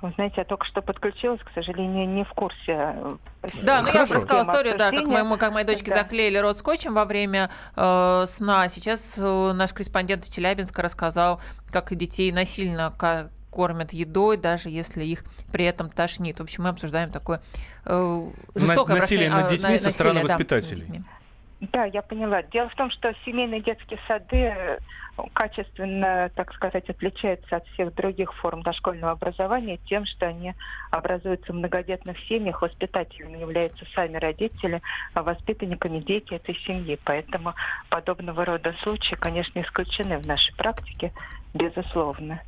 Вы 0.00 0.12
знаете, 0.14 0.34
я 0.38 0.44
только 0.44 0.64
что 0.64 0.80
подключилась, 0.80 1.40
к 1.42 1.50
сожалению, 1.54 2.08
не 2.08 2.24
в 2.24 2.28
курсе. 2.30 2.56
э, 2.68 3.16
Да, 3.62 3.82
ну 3.82 3.88
я 3.92 4.02
рассказала 4.02 4.26
тему 4.26 4.42
историю, 4.42 4.78
да, 4.78 4.90
как, 4.92 5.06
моему, 5.06 5.36
как 5.36 5.52
моей 5.52 5.66
дочке 5.66 5.90
Да. 5.90 5.98
заклеили 6.02 6.38
рот 6.38 6.56
скотчем 6.56 6.94
во 6.94 7.04
время 7.04 7.50
э, 7.74 8.24
сна. 8.28 8.68
Сейчас 8.68 9.14
э, 9.18 9.52
наш 9.54 9.72
корреспондент 9.72 10.22
из 10.24 10.30
Челябинска 10.30 10.82
рассказал, 10.82 11.40
как 11.72 11.92
детей 11.96 12.30
насильно 12.30 12.94
кормят 13.50 13.92
едой, 13.92 14.36
даже 14.36 14.68
если 14.70 15.02
их 15.04 15.24
при 15.50 15.64
этом 15.64 15.90
тошнит. 15.90 16.38
В 16.38 16.42
общем, 16.44 16.62
мы 16.64 16.68
обсуждаем 16.68 17.10
такое 17.10 17.40
э, 17.84 18.30
жестокое 18.54 18.96
насилие 19.00 19.30
над 19.30 19.46
а, 19.46 19.48
детьми 19.48 19.72
на- 19.72 19.78
со 19.78 19.90
стороны 19.90 20.22
насилие, 20.22 20.28
да, 20.28 20.34
воспитателей. 20.34 20.80
детьми. 20.82 21.02
Да, 21.60 21.84
я 21.86 22.02
поняла. 22.02 22.42
Дело 22.42 22.68
в 22.68 22.74
том, 22.76 22.90
что 22.90 23.12
семейные 23.24 23.60
детские 23.60 23.98
сады 24.06 24.36
э, 24.36 24.78
качественно, 25.32 26.30
так 26.36 26.54
сказать, 26.54 26.88
отличаются 26.88 27.56
от 27.56 27.66
всех 27.68 27.94
других 27.94 28.32
форм 28.34 28.62
дошкольного 28.62 29.12
образования 29.12 29.78
тем, 29.88 30.06
что 30.06 30.26
они 30.26 30.54
образуются 30.92 31.52
в 31.52 31.56
многодетных 31.56 32.16
семьях, 32.26 32.62
воспитателями 32.62 33.38
являются 33.38 33.84
сами 33.92 34.18
родители, 34.18 34.80
а 35.14 35.24
воспитанниками 35.24 35.98
дети 35.98 36.34
этой 36.34 36.54
семьи. 36.64 36.96
Поэтому 37.02 37.54
подобного 37.90 38.44
рода 38.44 38.72
случаи, 38.82 39.16
конечно, 39.16 39.60
исключены 39.60 40.18
в 40.18 40.26
нашей 40.28 40.54
практике, 40.54 41.12
безусловно. 41.54 42.40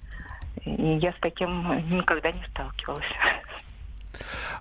И 0.64 0.98
я 0.98 1.12
с 1.12 1.16
таким 1.20 1.96
никогда 1.96 2.30
не 2.30 2.44
сталкивалась. 2.44 3.04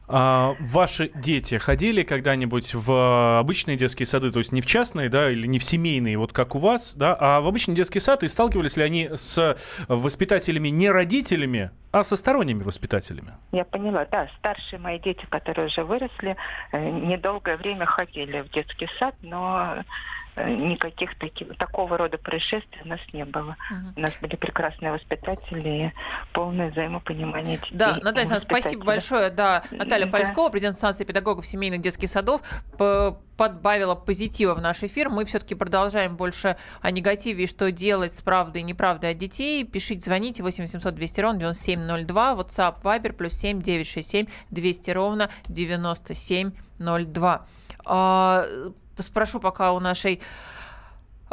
А 0.07 0.55
ваши 0.59 1.11
дети 1.13 1.57
ходили 1.57 2.01
когда-нибудь 2.01 2.73
в 2.73 3.39
обычные 3.39 3.77
детские 3.77 4.05
сады, 4.07 4.31
то 4.31 4.39
есть 4.39 4.51
не 4.51 4.61
в 4.61 4.65
частные, 4.65 5.09
да, 5.09 5.29
или 5.29 5.45
не 5.45 5.59
в 5.59 5.63
семейные, 5.63 6.17
вот 6.17 6.33
как 6.33 6.55
у 6.55 6.57
вас, 6.57 6.95
да, 6.95 7.15
а 7.19 7.41
в 7.41 7.47
обычный 7.47 7.75
детский 7.75 7.99
сад, 7.99 8.23
и 8.23 8.27
сталкивались 8.27 8.77
ли 8.77 8.83
они 8.83 9.09
с 9.13 9.55
воспитателями 9.87 10.69
не 10.69 10.89
родителями, 10.89 11.71
а 11.91 12.03
со 12.03 12.15
сторонними 12.15 12.63
воспитателями? 12.63 13.33
Я 13.51 13.65
поняла, 13.65 14.05
да. 14.11 14.27
Старшие 14.37 14.79
мои 14.79 14.99
дети, 14.99 15.25
которые 15.29 15.67
уже 15.67 15.83
выросли, 15.83 16.35
э, 16.71 16.89
недолгое 16.89 17.57
время 17.57 17.85
ходили 17.85 18.41
в 18.41 18.51
детский 18.51 18.87
сад, 18.99 19.15
но 19.21 19.83
никаких 20.47 21.17
таких, 21.17 21.57
такого 21.57 21.97
рода 21.97 22.17
происшествий 22.17 22.81
у 22.83 22.87
нас 22.87 22.99
не 23.13 23.25
было. 23.25 23.55
Мгм. 23.71 23.93
У 23.95 23.99
нас 23.99 24.13
были 24.21 24.35
прекрасные 24.35 24.91
воспитатели 24.91 25.87
и 25.87 25.91
полное 26.33 26.71
взаимопонимание 26.71 27.57
детей. 27.57 27.71
Да, 27.73 27.95
Наталья 27.95 28.27
Александровна, 28.27 28.39
спасибо 28.39 28.85
большое. 28.85 29.29
Да, 29.29 29.63
Наталья 29.71 30.05
Да. 30.05 30.11
Польскова, 30.11 30.49
президент 30.49 30.75
Ассоциации 30.75 31.05
педагогов 31.05 31.45
семейных 31.45 31.81
детских 31.81 32.09
садов, 32.09 32.41
подбавила 33.37 33.95
позитива 33.95 34.53
в 34.53 34.61
наш 34.61 34.83
эфир. 34.83 35.09
Мы 35.09 35.23
все-таки 35.25 35.55
продолжаем 35.55 36.17
больше 36.17 36.57
о 36.81 36.91
негативе 36.91 37.45
и 37.45 37.47
что 37.47 37.71
делать 37.71 38.13
с 38.13 38.21
правдой 38.21 38.61
и 38.61 38.63
неправдой 38.65 39.11
от 39.11 39.17
детей. 39.17 39.63
Пишите, 39.63 40.01
звоните 40.01 40.43
8 40.43 40.63
800 40.65 40.93
200 40.93 41.21
ровно 41.21 41.39
9702, 41.39 42.33
WhatsApp, 42.33 42.81
Viber, 42.83 43.13
плюс 43.13 43.33
7 43.33 43.61
967 43.61 44.27
200 44.51 44.91
ровно 44.91 45.29
9702. 45.47 47.45
А, 48.99 49.03
спрошу 49.03 49.39
пока 49.39 49.71
у 49.71 49.79
нашей 49.79 50.21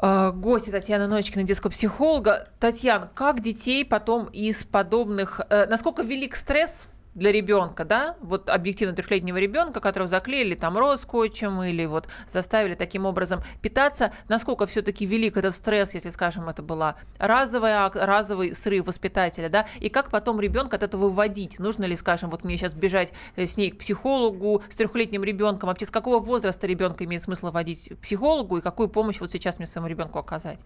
э, 0.00 0.32
гостья 0.32 0.70
Татьяна 0.72 1.08
Ночкина, 1.08 1.42
детского 1.42 1.70
психолога. 1.70 2.48
Татьяна, 2.60 3.10
как 3.14 3.40
детей 3.40 3.84
потом 3.84 4.26
из 4.26 4.64
подобных... 4.64 5.40
э, 5.50 5.66
насколько 5.66 6.02
велик 6.02 6.36
стресс 6.36 6.86
для 7.16 7.32
ребенка, 7.32 7.84
да, 7.84 8.16
вот 8.20 8.48
объективно 8.50 8.94
трехлетнего 8.94 9.38
ребенка, 9.38 9.80
которого 9.80 10.08
заклеили 10.08 10.54
там 10.54 10.76
рот 10.76 11.00
скотчем 11.00 11.62
или 11.62 11.86
вот 11.86 12.08
заставили 12.28 12.74
таким 12.74 13.06
образом 13.06 13.42
питаться, 13.62 14.12
насколько 14.28 14.66
все-таки 14.66 15.06
велик 15.06 15.36
этот 15.38 15.54
стресс, 15.54 15.94
если, 15.94 16.10
скажем, 16.10 16.48
это 16.48 16.62
была 16.62 16.96
разовая, 17.18 17.90
разовый 17.90 18.54
срыв 18.54 18.86
воспитателя, 18.86 19.48
да, 19.48 19.66
и 19.80 19.88
как 19.88 20.10
потом 20.10 20.40
ребенка 20.40 20.76
от 20.76 20.82
этого 20.82 21.04
выводить? 21.08 21.58
Нужно 21.58 21.84
ли, 21.84 21.96
скажем, 21.96 22.28
вот 22.28 22.44
мне 22.44 22.58
сейчас 22.58 22.74
бежать 22.74 23.12
э, 23.34 23.46
с 23.46 23.56
ней 23.56 23.70
к 23.70 23.78
психологу, 23.78 24.62
с 24.68 24.76
трехлетним 24.76 25.24
ребенком, 25.24 25.68
вообще 25.68 25.86
с 25.86 25.90
какого 25.90 26.20
возраста 26.20 26.66
ребенка 26.66 27.04
имеет 27.04 27.22
смысл 27.22 27.50
водить 27.50 27.88
к 27.88 27.98
психологу? 27.98 28.58
И 28.58 28.60
какую 28.60 28.90
помощь 28.90 29.20
вот 29.20 29.32
сейчас 29.32 29.58
мне 29.58 29.66
своему 29.66 29.88
ребенку 29.88 30.18
оказать? 30.18 30.60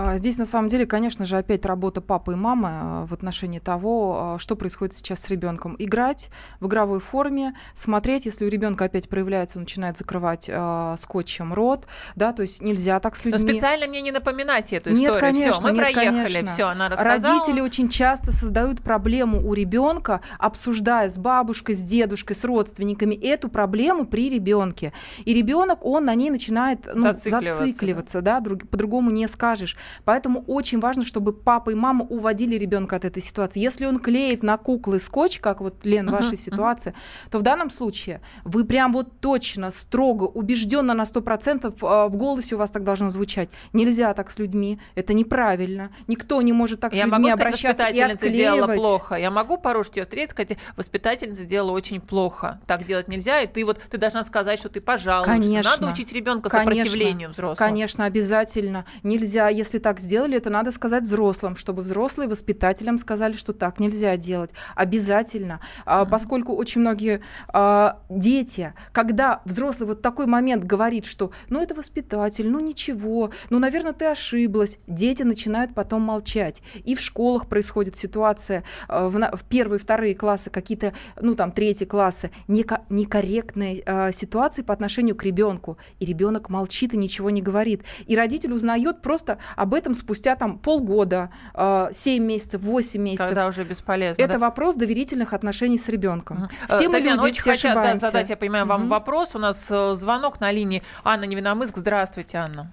А, 0.00 0.16
Здесь 0.16 0.38
на 0.38 0.46
самом 0.46 0.68
деле, 0.68 0.86
конечно 0.86 1.26
же, 1.26 1.36
опять 1.36 1.66
работа 1.66 2.00
папы 2.00 2.34
и 2.34 2.36
мамы 2.36 2.68
а, 2.70 3.06
в 3.06 3.12
отношении 3.12 3.58
того, 3.58 4.34
а, 4.34 4.38
что 4.38 4.54
происходит 4.54 4.94
сейчас 4.94 5.22
с 5.22 5.28
ребенком. 5.28 5.74
Играть 5.76 6.30
в 6.60 6.68
игровой 6.68 7.00
форме, 7.00 7.52
смотреть, 7.74 8.24
если 8.26 8.44
у 8.44 8.48
ребенка 8.48 8.84
опять 8.84 9.08
проявляется, 9.08 9.58
он 9.58 9.62
начинает 9.64 9.96
закрывать 9.96 10.48
а, 10.52 10.94
скотчем 10.96 11.52
рот, 11.52 11.88
да, 12.14 12.32
то 12.32 12.42
есть 12.42 12.62
нельзя 12.62 13.00
так 13.00 13.16
с 13.16 13.24
Но 13.24 13.32
людьми. 13.32 13.54
специально 13.54 13.88
мне 13.88 14.00
не 14.00 14.12
напоминайте 14.12 14.76
эту 14.76 14.90
Нет, 14.90 14.98
историю. 15.00 15.20
конечно, 15.20 15.52
Все, 15.54 15.62
мы 15.64 15.70
нет, 15.72 15.80
проехали, 15.80 16.14
конечно. 16.34 16.52
все, 16.52 16.62
она 16.68 16.88
рассказала. 16.88 17.34
Родители 17.34 17.60
очень 17.60 17.88
часто 17.88 18.30
создают 18.30 18.82
проблему 18.82 19.44
у 19.48 19.52
ребенка, 19.52 20.20
обсуждая 20.38 21.08
с 21.08 21.18
бабушкой, 21.18 21.74
с 21.74 21.80
дедушкой, 21.82 22.36
с 22.36 22.44
родственниками 22.44 23.16
эту 23.16 23.48
проблему 23.48 24.06
при 24.06 24.30
ребенке. 24.30 24.92
И 25.24 25.34
ребенок, 25.34 25.84
он 25.84 26.04
на 26.04 26.14
ней 26.14 26.30
начинает 26.30 26.86
ну, 26.94 27.00
Зацикливаться, 27.00 27.64
зацикливаться, 27.66 28.22
да, 28.22 28.38
друг- 28.38 28.68
по-другому 28.68 29.10
не 29.10 29.26
скажешь. 29.26 29.76
Поэтому 30.04 30.44
очень 30.46 30.80
важно, 30.80 31.04
чтобы 31.04 31.32
папа 31.32 31.70
и 31.70 31.74
мама 31.74 32.04
уводили 32.04 32.56
ребенка 32.56 32.96
от 32.96 33.04
этой 33.04 33.22
ситуации. 33.22 33.60
Если 33.60 33.86
он 33.86 33.98
клеит 33.98 34.42
на 34.42 34.56
куклы 34.58 34.98
скотч, 35.00 35.40
как 35.40 35.60
вот, 35.60 35.84
Лен, 35.84 36.06
в 36.06 36.08
Мгм, 36.08 36.16
вашей 36.16 36.28
мгм. 36.34 36.36
ситуации, 36.36 36.94
то 37.30 37.38
в 37.38 37.42
данном 37.42 37.70
случае 37.70 38.20
вы 38.44 38.64
прям 38.64 38.92
вот 38.92 39.20
точно, 39.20 39.70
строго, 39.70 40.24
убежденно 40.24 40.94
на 40.94 41.04
100% 41.04 41.74
а, 41.82 42.08
в 42.08 42.16
голосе 42.16 42.54
у 42.54 42.58
вас 42.58 42.70
так 42.70 42.84
должно 42.84 43.10
звучать. 43.10 43.50
Нельзя 43.72 44.14
так 44.14 44.30
с 44.30 44.38
людьми, 44.38 44.78
это 44.94 45.14
неправильно. 45.14 45.90
Никто 46.06 46.40
не 46.42 46.52
может 46.52 46.80
так 46.80 46.94
Я 46.94 47.02
с 47.02 47.04
людьми 47.06 47.18
могу 47.18 47.28
сказать, 47.28 47.46
обращаться 47.46 47.84
и 47.84 47.86
воспитательница 47.92 48.28
сделала 48.28 48.64
отклеивать. 48.64 48.76
плохо. 48.76 49.14
Я 49.16 49.30
могу 49.30 49.58
порушить 49.58 49.96
ее 49.96 50.02
встретить, 50.04 50.30
сказать, 50.30 50.58
воспитательница 50.76 51.42
сделала 51.42 51.72
очень 51.72 52.00
плохо. 52.00 52.60
Так 52.66 52.84
делать 52.84 53.08
нельзя, 53.08 53.40
и 53.40 53.46
ты 53.46 53.64
вот 53.64 53.80
ты 53.90 53.98
должна 53.98 54.24
сказать, 54.24 54.58
что 54.58 54.68
ты 54.68 54.80
пожалуйста. 54.80 55.32
Конечно. 55.32 55.70
Надо 55.80 55.92
учить 55.92 56.12
ребенка 56.12 56.48
Конечно. 56.48 56.84
сопротивлению 56.84 57.28
взрослому. 57.30 57.56
Конечно, 57.56 58.04
обязательно. 58.04 58.84
Нельзя, 59.02 59.48
если 59.48 59.77
так 59.78 60.00
сделали, 60.00 60.36
это 60.36 60.50
надо 60.50 60.70
сказать 60.70 61.04
взрослым, 61.04 61.56
чтобы 61.56 61.82
взрослые 61.82 62.28
воспитателям 62.28 62.98
сказали, 62.98 63.34
что 63.34 63.52
так 63.52 63.80
нельзя 63.80 64.16
делать. 64.16 64.50
Обязательно. 64.74 65.60
А, 65.84 66.04
Поскольку 66.04 66.54
очень 66.54 66.80
многие 66.80 67.20
а, 67.48 68.00
дети, 68.08 68.74
когда 68.92 69.40
взрослый 69.44 69.88
вот 69.88 70.02
такой 70.02 70.26
момент 70.26 70.64
говорит, 70.64 71.04
что 71.04 71.32
ну 71.48 71.60
это 71.60 71.74
воспитатель, 71.74 72.48
ну 72.48 72.60
ничего, 72.60 73.30
ну, 73.50 73.58
наверное, 73.58 73.92
ты 73.92 74.06
ошиблась, 74.06 74.78
дети 74.86 75.22
начинают 75.22 75.74
потом 75.74 76.02
молчать. 76.02 76.62
И 76.84 76.94
в 76.94 77.00
школах 77.00 77.48
происходит 77.48 77.96
ситуация, 77.96 78.64
а, 78.88 79.08
в, 79.08 79.36
в 79.36 79.44
первые, 79.44 79.78
вторые 79.78 80.14
классы, 80.14 80.50
какие-то, 80.50 80.92
ну 81.20 81.34
там, 81.34 81.52
третьи 81.52 81.84
классы, 81.84 82.30
неко- 82.48 82.82
некорректные 82.90 83.82
а, 83.86 84.12
ситуации 84.12 84.62
по 84.62 84.72
отношению 84.72 85.16
к 85.16 85.24
ребенку. 85.24 85.78
И 86.00 86.06
ребенок 86.06 86.50
молчит 86.50 86.94
и 86.94 86.96
ничего 86.96 87.30
не 87.30 87.42
говорит. 87.42 87.82
И 88.06 88.16
родитель 88.16 88.52
узнает 88.52 89.02
просто 89.02 89.38
об 89.58 89.74
этом 89.74 89.94
спустя 89.94 90.36
там 90.36 90.58
полгода, 90.58 91.30
а, 91.54 91.90
7 91.92 92.24
месяцев, 92.24 92.62
8 92.62 93.02
месяцев. 93.02 93.26
Когда 93.28 93.46
уже 93.46 93.64
бесполезно. 93.64 94.22
Это 94.22 94.34
да? 94.34 94.38
вопрос 94.38 94.76
доверительных 94.76 95.32
отношений 95.32 95.78
с 95.78 95.88
ребенком. 95.88 96.48
Все 96.68 96.84
Э, 96.84 96.86
мы 96.88 96.92
Татьяна, 96.94 97.16
люди, 97.16 97.24
очень 97.32 97.40
все 97.42 97.50
хотят 97.52 97.74
да, 97.74 97.80
ошибаемся. 97.80 98.06
задать, 98.06 98.30
я 98.30 98.36
понимаю, 98.36 98.66
вам 98.66 98.82
Мгм. 98.82 98.90
вопрос. 98.90 99.34
У 99.34 99.38
нас 99.38 99.68
э, 99.70 99.94
звонок 99.94 100.40
на 100.40 100.52
линии 100.52 100.82
Анна 101.04 101.24
Невиномыск. 101.24 101.76
Здравствуйте, 101.76 102.38
Анна. 102.38 102.72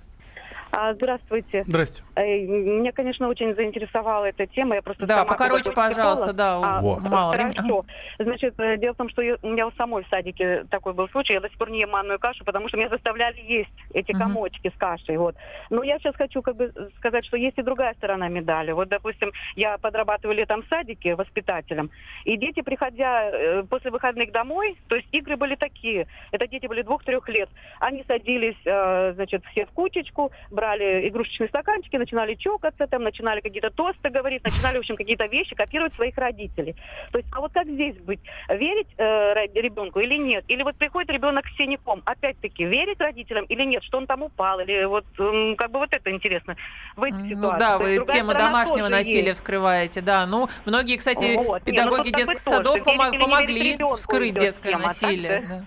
А, 0.78 0.94
Здравствуйте. 0.94 1.64
Здрасте. 1.64 2.04
Э, 2.16 2.40
Меня, 2.42 2.92
конечно, 2.92 3.30
очень 3.30 3.56
заинтересовала 3.56 4.26
эта 4.26 4.46
тема. 4.46 4.76
Я 4.76 4.82
просто 4.82 5.06
Да, 5.06 5.24
покороче, 5.24 5.72
пожалуйста, 5.72 6.34
да, 6.34 6.56
А, 6.62 6.82
мало 6.82 7.32
времени. 7.32 7.54
Хорошо. 7.56 7.86
Значит, 8.20 8.60
э, 8.60 8.76
дело 8.78 8.94
в 8.94 8.98
том, 8.98 9.08
что 9.10 9.22
я- 9.22 9.38
у 9.42 9.48
меня 9.50 9.68
у 9.68 9.72
самой 9.72 10.04
в 10.04 10.08
садике 10.10 10.66
такой 10.70 10.94
был 10.94 11.08
случай. 11.10 11.32
Я 11.34 11.40
до 11.40 11.48
сих 11.48 11.58
пор 11.58 11.70
не 11.70 11.80
ем 11.80 11.92
манную 11.92 12.20
кашу, 12.20 12.44
потому 12.44 12.68
что 12.68 12.76
меня 12.78 12.90
заставляли 12.90 13.40
есть 13.40 13.70
эти 13.94 14.12
комочки 14.12 14.70
с 14.70 14.78
кашей. 14.78 15.16
Вот. 15.18 15.36
Но 15.70 15.82
я 15.84 15.98
сейчас 16.00 16.16
хочу 16.16 16.42
как 16.42 16.58
бы 16.58 16.74
сказать, 16.98 17.26
что 17.26 17.38
есть 17.38 17.58
и 17.58 17.62
другая 17.62 17.94
сторона 17.94 18.28
медали. 18.28 18.74
Вот, 18.74 18.90
допустим, 18.90 19.32
я 19.56 19.78
подрабатываю 19.78 20.36
летом 20.36 20.62
в 20.64 20.68
садике 20.68 21.16
воспитателем, 21.16 21.90
и 22.26 22.36
дети, 22.38 22.62
приходя 22.62 23.30
э, 23.32 23.64
после 23.64 23.92
выходных 23.92 24.34
домой, 24.34 24.78
то 24.90 24.98
есть 24.98 25.08
игры 25.14 25.38
были 25.38 25.56
такие, 25.56 26.08
это 26.32 26.48
дети 26.48 26.68
были 26.68 26.82
двух-трех 26.82 27.30
лет, 27.30 27.50
они 27.80 28.04
садились, 28.08 28.58
э, 28.66 29.14
значит, 29.14 29.42
все 29.52 29.66
в 29.66 29.70
кучечку, 29.70 30.32
брали 30.52 30.65
игрушечные 30.74 31.48
стаканчики, 31.50 31.96
начинали 31.98 32.34
чокаться, 32.36 32.88
там, 32.88 33.04
начинали 33.04 33.42
какие-то 33.42 33.70
тосты 33.70 34.10
говорить, 34.10 34.44
начинали, 34.44 34.78
в 34.78 34.80
общем, 34.80 34.96
какие-то 34.96 35.26
вещи 35.28 35.56
копировать 35.56 35.94
своих 35.94 36.18
родителей. 36.18 36.76
То 37.12 37.20
есть, 37.20 37.30
а 37.32 37.40
вот 37.42 37.52
как 37.54 37.68
здесь 37.68 37.96
быть? 37.98 38.20
Верить 38.50 38.88
э, 38.98 39.34
ребенку 39.60 40.00
или 40.00 40.16
нет? 40.18 40.44
Или 40.48 40.64
вот 40.64 40.76
приходит 40.78 41.10
ребенок 41.12 41.46
с 41.48 41.56
синяком, 41.58 42.02
опять-таки, 42.06 42.66
верить 42.66 43.00
родителям 43.00 43.46
или 43.46 43.64
нет? 43.64 43.84
Что 43.84 43.98
он 43.98 44.08
там 44.08 44.24
упал? 44.24 44.60
Или 44.60 44.86
вот, 44.86 45.06
м, 45.20 45.56
как 45.56 45.72
бы 45.72 45.80
вот 45.80 45.94
это 45.94 46.10
интересно 46.12 46.56
в 46.96 47.04
этих 47.04 47.18
Ну 47.18 47.30
ситуациях. 47.30 47.60
да, 47.60 47.78
вы 47.78 48.06
тему 48.06 48.34
домашнего 48.34 48.88
насилия 48.88 49.28
есть. 49.28 49.38
вскрываете, 49.42 50.02
да. 50.02 50.26
Ну, 50.26 50.50
многие, 50.66 50.98
кстати, 50.98 51.36
Вот. 51.36 51.46
Не, 51.46 51.46
ну 51.46 51.60
педагоги 51.66 52.12
как 52.12 52.20
бы 52.22 52.26
детских 52.34 52.40
садов 52.40 52.76
верить 52.76 52.88
помо- 52.88 53.10
или 53.10 53.12
не 53.12 53.18
верить 53.18 53.80
помогли 53.80 53.96
вскрыть 53.98 54.34
детское 54.34 54.70
тема, 54.70 54.82
так 54.84 54.88
насилие. 54.90 55.46
да. 55.48 55.66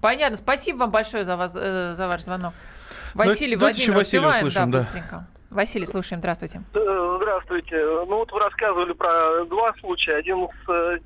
Понятно. 0.00 0.36
Спасибо 0.36 0.78
вам 0.78 0.90
большое 0.90 1.24
за, 1.24 1.36
вас, 1.36 1.54
э, 1.54 1.94
за 1.94 2.08
ваш 2.08 2.22
звонок. 2.22 2.54
Василий, 3.14 3.56
давайте 3.56 3.80
еще 3.82 3.92
Владимир, 3.92 3.98
Василия 3.98 4.26
успеваем? 4.26 4.46
услышим, 4.46 4.70
да. 4.70 4.78
быстренько. 4.78 5.26
Василий, 5.50 5.86
слушаем, 5.86 6.20
здравствуйте. 6.20 6.62
Э, 6.74 7.02
Здравствуйте. 7.22 7.76
Ну 8.08 8.16
вот 8.16 8.32
вы 8.32 8.40
рассказывали 8.40 8.92
про 8.92 9.44
два 9.44 9.72
случая. 9.80 10.16
Один 10.16 10.48
с 10.66 10.70
э, 10.70 10.98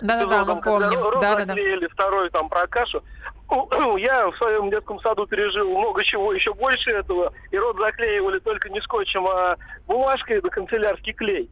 Да-да-да, 0.00 0.44
мы 0.44 0.60
помним. 0.60 1.20
Да-да-да. 1.20 1.46
заклеили, 1.46 1.86
второй 1.88 2.30
там 2.30 2.48
про 2.48 2.66
кашу. 2.66 3.02
Я 3.98 4.30
в 4.30 4.36
своем 4.36 4.70
детском 4.70 4.98
саду 5.00 5.26
пережил 5.26 5.68
много 5.78 6.02
чего 6.04 6.32
еще 6.32 6.54
больше 6.54 6.90
этого. 6.90 7.32
И 7.50 7.58
рот 7.58 7.76
заклеивали 7.78 8.38
только 8.40 8.68
не 8.68 8.80
скотчем, 8.80 9.26
а 9.26 9.56
бумажкой 9.86 10.40
да 10.40 10.48
канцелярский 10.48 11.12
клей. 11.12 11.50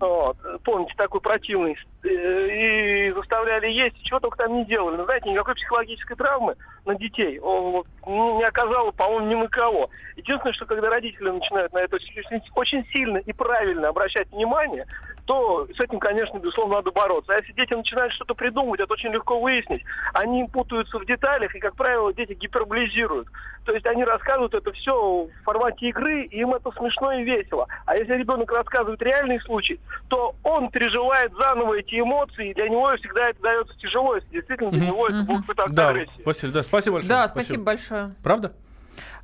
Вот. 0.00 0.36
Помните, 0.62 0.94
такой 0.96 1.20
противный. 1.20 1.76
Э, 2.04 2.08
И 2.08 3.12
заставляли 3.12 3.70
есть, 3.70 4.00
чего 4.02 4.20
только 4.20 4.38
там 4.38 4.54
не 4.54 4.64
делали. 4.64 4.96
Но, 4.96 5.04
знаете, 5.04 5.30
никакой 5.30 5.54
психологической 5.54 6.16
травмы 6.16 6.56
на 6.84 6.94
детей 6.94 7.38
он 7.38 7.84
ну, 8.06 8.38
не 8.38 8.44
оказало, 8.44 8.90
по-моему, 8.90 9.26
ни 9.26 9.34
на 9.34 9.48
кого. 9.48 9.90
Единственное, 10.16 10.52
что 10.52 10.66
когда 10.66 10.90
родители 10.90 11.30
начинают 11.30 11.72
на 11.72 11.78
это 11.78 11.96
очень, 11.96 12.42
очень 12.54 12.84
сильно 12.92 13.18
и 13.18 13.32
правильно 13.32 13.88
обращать 13.88 14.30
внимание, 14.30 14.86
то 15.26 15.66
с 15.74 15.80
этим, 15.80 15.98
конечно, 15.98 16.38
безусловно, 16.38 16.76
надо 16.76 16.90
бороться. 16.90 17.32
А 17.32 17.36
если 17.36 17.52
дети 17.52 17.72
начинают 17.72 18.12
что-то 18.12 18.34
придумывать, 18.34 18.80
это 18.80 18.92
очень 18.92 19.10
легко 19.10 19.40
выяснить. 19.40 19.82
Они 20.12 20.44
путаются 20.44 20.98
в 20.98 21.06
деталях, 21.06 21.54
и, 21.54 21.60
как 21.60 21.74
правило, 21.76 22.12
дети 22.12 22.34
гиперболизируют. 22.34 23.28
То 23.64 23.72
есть 23.72 23.86
они 23.86 24.04
рассказывают 24.04 24.52
это 24.54 24.72
все 24.72 25.24
в 25.24 25.44
формате 25.44 25.88
игры, 25.88 26.24
и 26.24 26.40
им 26.40 26.54
это 26.54 26.70
смешно 26.72 27.12
и 27.12 27.24
весело. 27.24 27.66
А 27.86 27.96
если 27.96 28.14
ребенок 28.14 28.52
рассказывает 28.52 29.00
реальный 29.00 29.40
случай, 29.40 29.80
то 30.08 30.34
он 30.42 30.68
переживает 30.68 31.32
заново 31.34 31.78
эти 31.78 31.98
эмоции, 31.98 32.50
и 32.50 32.54
для 32.54 32.68
него 32.68 32.94
всегда 32.96 33.30
это 33.30 33.40
дается 33.40 33.76
тяжело, 33.78 34.16
если 34.16 34.28
действительно 34.28 34.70
для 34.70 34.86
него 34.86 35.08
это 35.08 35.22
будет 35.22 35.40
какой-то 35.42 35.62
акт 35.62 35.72
Да. 35.72 35.94
Василий, 36.24 36.52
да, 36.52 36.62
спасибо 36.62 36.96
большое. 36.96 37.08
Да, 37.08 37.28
спасибо 37.28 37.64
большое. 37.64 38.14
Правда? 38.22 38.52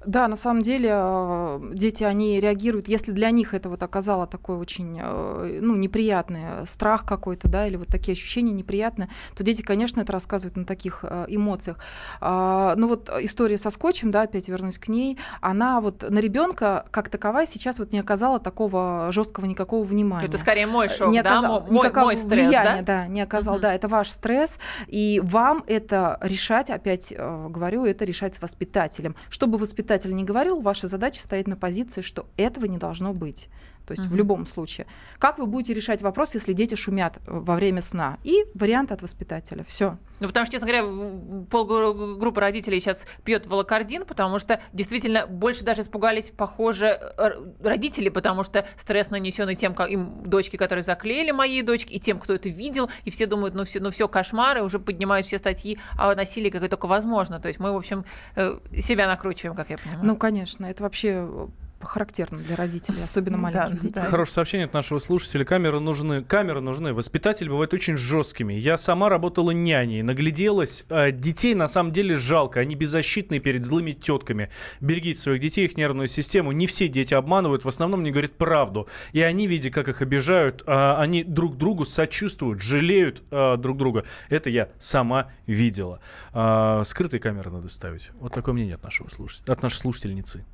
Да, 0.06 0.28
на 0.28 0.36
самом 0.36 0.62
деле 0.62 0.88
э, 0.92 1.60
дети, 1.74 2.04
они 2.04 2.40
реагируют, 2.40 2.88
если 2.88 3.12
для 3.12 3.30
них 3.30 3.52
это 3.52 3.68
вот 3.68 3.82
оказало 3.82 4.26
такой 4.26 4.56
очень, 4.56 4.98
э, 4.98 5.58
ну, 5.60 5.76
неприятный 5.76 6.66
страх 6.66 7.04
какой-то, 7.04 7.48
да, 7.48 7.66
или 7.66 7.76
вот 7.76 7.88
такие 7.88 8.14
ощущения 8.14 8.52
неприятные, 8.52 9.10
то 9.36 9.44
дети, 9.44 9.60
конечно, 9.60 10.00
это 10.00 10.10
рассказывают 10.12 10.56
на 10.56 10.64
таких 10.64 11.00
э, 11.06 11.26
эмоциях. 11.28 11.78
А, 12.22 12.74
Ну 12.76 12.88
вот 12.88 13.10
история 13.20 13.58
со 13.58 13.68
скотчем, 13.68 14.10
да, 14.10 14.22
опять 14.22 14.48
вернусь 14.48 14.78
к 14.78 14.88
ней, 14.88 15.18
она 15.42 15.82
вот 15.82 16.02
на 16.08 16.18
ребенка 16.18 16.86
как 16.90 17.10
таковая 17.10 17.44
сейчас 17.44 17.78
вот 17.78 17.92
не 17.92 17.98
оказала 17.98 18.40
такого 18.40 19.08
жесткого 19.12 19.44
никакого 19.44 19.84
внимания. 19.84 20.26
Это 20.28 20.38
скорее 20.38 20.66
мой 20.66 20.88
шок, 20.88 21.08
не 21.12 21.22
да? 21.22 21.32
оказал, 21.32 21.60
Мой- 21.60 21.70
мой, 21.72 21.78
никакого 21.86 22.04
мой 22.04 22.16
стресс, 22.16 22.46
влияния, 22.48 22.82
да? 22.82 23.02
да, 23.02 23.06
не 23.06 23.20
оказал, 23.20 23.54
Мгм. 23.54 23.62
да, 23.62 23.74
это 23.74 23.86
ваш 23.88 24.08
стресс, 24.10 24.58
и 24.86 25.20
вам 25.22 25.62
это 25.66 26.16
решать, 26.22 26.70
опять 26.70 27.12
говорю, 27.16 27.84
это 27.84 28.06
решать 28.06 28.34
с 28.36 28.40
воспитателем. 28.40 29.14
Чтобы 29.28 29.58
воспитатель 29.58 29.89
не 30.14 30.24
говорил, 30.24 30.60
ваша 30.60 30.86
задача 30.86 31.22
стоит 31.22 31.46
на 31.46 31.56
позиции, 31.56 32.00
что 32.00 32.26
этого 32.36 32.66
не 32.66 32.78
должно 32.78 33.12
быть. 33.12 33.48
То 33.86 33.92
есть 33.92 34.04
в 34.04 34.08
Мгм. 34.08 34.16
любом 34.16 34.46
случае. 34.46 34.86
Как 35.18 35.38
вы 35.38 35.46
будете 35.46 35.74
решать 35.74 36.00
вопрос, 36.02 36.34
если 36.34 36.52
дети 36.52 36.74
шумят 36.76 37.16
э, 37.18 37.20
во 37.26 37.56
время 37.56 37.82
сна? 37.82 38.18
И 38.22 38.44
вариант 38.54 38.92
от 38.92 39.02
воспитателя. 39.02 39.64
Все. 39.64 39.98
Ну, 40.20 40.26
потому 40.28 40.46
что, 40.46 40.52
честно 40.52 40.68
говоря, 40.68 40.84
в- 40.84 41.44
полгруппы 41.46 42.40
родителей 42.40 42.78
сейчас 42.80 43.06
пьет 43.24 43.46
волокордин, 43.46 44.04
потому 44.04 44.38
что 44.38 44.60
действительно 44.72 45.26
больше 45.26 45.64
даже 45.64 45.82
испугались, 45.82 46.30
похоже, 46.36 46.86
р- 47.18 47.38
родители, 47.62 48.08
потому 48.10 48.44
что 48.44 48.66
стресс 48.76 49.10
нанесенный 49.10 49.56
тем, 49.56 49.74
как 49.74 49.90
им 49.90 50.22
дочки, 50.24 50.56
которые 50.56 50.82
заклеили 50.82 51.30
мои 51.30 51.62
дочки, 51.62 51.94
и 51.94 51.98
тем, 51.98 52.18
кто 52.18 52.34
это 52.34 52.48
видел, 52.48 52.90
и 53.04 53.10
все 53.10 53.26
думают, 53.26 53.54
ну 53.54 53.64
все, 53.64 53.80
ну 53.80 53.90
все 53.90 54.08
кошмары, 54.08 54.62
уже 54.62 54.78
поднимают 54.78 55.26
все 55.26 55.38
статьи 55.38 55.78
о 55.98 56.14
насилии, 56.14 56.50
как 56.50 56.62
это 56.62 56.70
только 56.70 56.86
возможно. 56.86 57.40
То 57.40 57.48
есть 57.48 57.58
мы, 57.58 57.72
в 57.72 57.76
общем, 57.76 58.04
э, 58.36 58.58
себя 58.78 59.06
накручиваем, 59.06 59.56
как 59.56 59.70
я 59.70 59.78
понимаю. 59.78 60.04
Ну, 60.04 60.16
конечно, 60.16 60.66
это 60.66 60.82
вообще 60.82 61.26
э, 61.28 61.46
характерно 61.80 62.38
для 62.38 62.56
родителей, 62.56 63.02
особенно 63.02 63.38
маленьких 63.38 63.76
Да, 63.76 63.82
детей. 63.82 63.94
да. 64.02 64.04
Хорошее 64.04 64.34
сообщение 64.34 64.64
от 64.66 64.74
нашего 64.74 64.98
слушателя. 64.98 65.44
Камеры 65.44 65.80
нужны. 65.80 66.22
Камеры 66.22 66.60
нужны. 66.60 66.92
Воспитатели 66.92 67.48
бывают 67.48 67.72
очень 67.74 67.96
жесткими. 67.96 68.52
Я 68.54 68.76
сама 68.76 69.08
работала 69.08 69.50
няней, 69.50 70.02
нагляделась. 70.02 70.84
Э, 70.88 71.10
Детей 71.12 71.54
на 71.54 71.68
самом 71.68 71.92
деле 71.92 72.14
жалко. 72.16 72.60
Они 72.60 72.74
беззащитны 72.74 73.38
перед 73.38 73.64
злыми 73.64 73.92
тетками. 73.92 74.50
Берегите 74.80 75.20
своих 75.20 75.40
детей, 75.40 75.64
их 75.66 75.76
нервную 75.76 76.06
систему. 76.08 76.52
Не 76.52 76.66
все 76.66 76.88
дети 76.88 77.14
обманывают. 77.14 77.64
В 77.64 77.68
основном 77.68 78.02
не 78.02 78.10
говорят 78.10 78.32
правду. 78.32 78.88
И 79.12 79.20
они, 79.20 79.46
видя, 79.46 79.70
как 79.70 79.88
их 79.88 80.02
обижают, 80.02 80.62
э, 80.66 80.94
они 80.98 81.24
друг 81.24 81.56
другу 81.56 81.84
сочувствуют, 81.84 82.62
жалеют 82.62 83.22
э, 83.30 83.56
друг 83.56 83.76
друга. 83.78 84.04
Это 84.28 84.50
я 84.50 84.68
сама 84.78 85.30
видела. 85.46 86.00
А, 86.32 86.82
Скрытые 86.84 87.20
камеры 87.20 87.50
надо 87.50 87.68
ставить. 87.68 88.10
Вот 88.20 88.32
такое 88.32 88.54
мнение 88.54 88.74
от 88.76 88.82
нашего 88.82 89.08
слушателя, 89.08 89.52
от 89.52 89.62
нашей 89.62 89.76
слушательницы. 89.76 90.44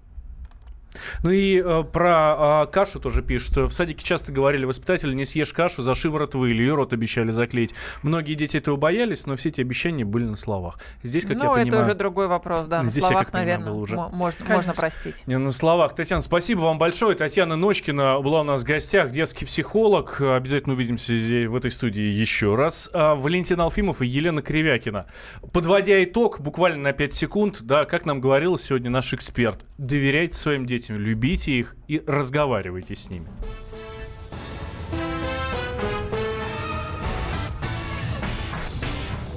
Ну 1.22 1.30
и 1.30 1.60
э, 1.60 1.84
про 1.84 2.64
э, 2.68 2.72
кашу 2.72 3.00
тоже 3.00 3.22
пишут. 3.22 3.56
В 3.56 3.70
садике 3.70 4.04
часто 4.04 4.32
говорили 4.32 4.64
воспитатели, 4.64 5.14
не 5.14 5.24
съешь 5.24 5.52
кашу, 5.52 5.82
за 5.82 5.94
шиворот 5.94 6.34
выли, 6.34 6.64
и 6.64 6.70
рот 6.70 6.92
обещали 6.92 7.30
заклеить. 7.30 7.74
Многие 8.02 8.34
дети 8.34 8.56
этого 8.56 8.76
боялись, 8.76 9.26
но 9.26 9.36
все 9.36 9.48
эти 9.48 9.60
обещания 9.60 10.04
были 10.04 10.24
на 10.24 10.36
словах. 10.36 10.78
Здесь, 11.02 11.24
как 11.24 11.36
ну, 11.36 11.44
я 11.44 11.50
это 11.50 11.60
понимаю... 11.62 11.82
уже 11.82 11.94
другой 11.94 12.28
вопрос, 12.28 12.66
да. 12.66 12.82
На 12.82 12.88
Здесь, 12.90 13.04
я 13.04 13.08
словах, 13.08 13.26
как 13.26 13.32
понимаю, 13.32 13.58
наверное, 13.58 13.72
был 13.72 13.80
уже. 13.80 13.96
мо- 13.96 14.08
можно, 14.10 14.38
Конечно. 14.38 14.54
можно 14.54 14.74
простить. 14.74 15.26
Не 15.26 15.38
на 15.38 15.52
словах. 15.52 15.94
Татьяна, 15.94 16.22
спасибо 16.22 16.60
вам 16.60 16.78
большое. 16.78 17.16
Татьяна 17.16 17.56
Ночкина 17.56 18.20
была 18.20 18.42
у 18.42 18.44
нас 18.44 18.62
в 18.62 18.64
гостях, 18.64 19.10
детский 19.10 19.44
психолог. 19.44 20.20
Обязательно 20.20 20.74
увидимся 20.74 21.16
здесь, 21.16 21.48
в 21.48 21.56
этой 21.56 21.70
студии 21.70 22.04
еще 22.04 22.54
раз. 22.54 22.90
А, 22.92 23.14
Валентин 23.14 23.60
Алфимов 23.60 24.02
и 24.02 24.06
Елена 24.06 24.42
Кривякина. 24.42 25.06
Подводя 25.52 26.02
итог, 26.04 26.40
буквально 26.40 26.82
на 26.82 26.92
5 26.92 27.12
секунд, 27.12 27.58
да, 27.62 27.84
как 27.84 28.06
нам 28.06 28.20
говорил 28.20 28.56
сегодня 28.56 28.90
наш 28.90 29.12
эксперт, 29.12 29.64
доверяйте 29.78 30.34
своим 30.34 30.66
детям, 30.66 30.85
любите 30.94 31.52
их 31.52 31.76
и 31.88 32.02
разговаривайте 32.06 32.94
с 32.94 33.10
ними. 33.10 33.28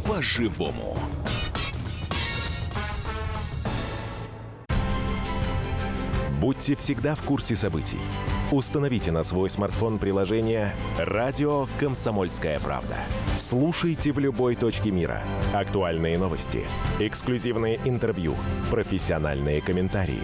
По-живому. 0.06 0.98
Будьте 6.40 6.76
всегда 6.76 7.16
в 7.16 7.22
курсе 7.24 7.56
событий. 7.56 8.00
Установите 8.52 9.12
на 9.12 9.24
свой 9.24 9.50
смартфон 9.50 10.00
приложение 10.00 10.74
«Радио 10.98 11.68
Комсомольская 11.80 12.60
правда». 12.60 12.96
Слушайте 13.38 14.12
в 14.12 14.20
любой 14.20 14.56
точке 14.56 14.90
мира. 14.90 15.22
Актуальные 15.54 16.18
новости, 16.18 16.66
эксклюзивные 16.98 17.80
интервью, 17.86 18.36
профессиональные 18.72 19.62
комментарии. 19.62 20.24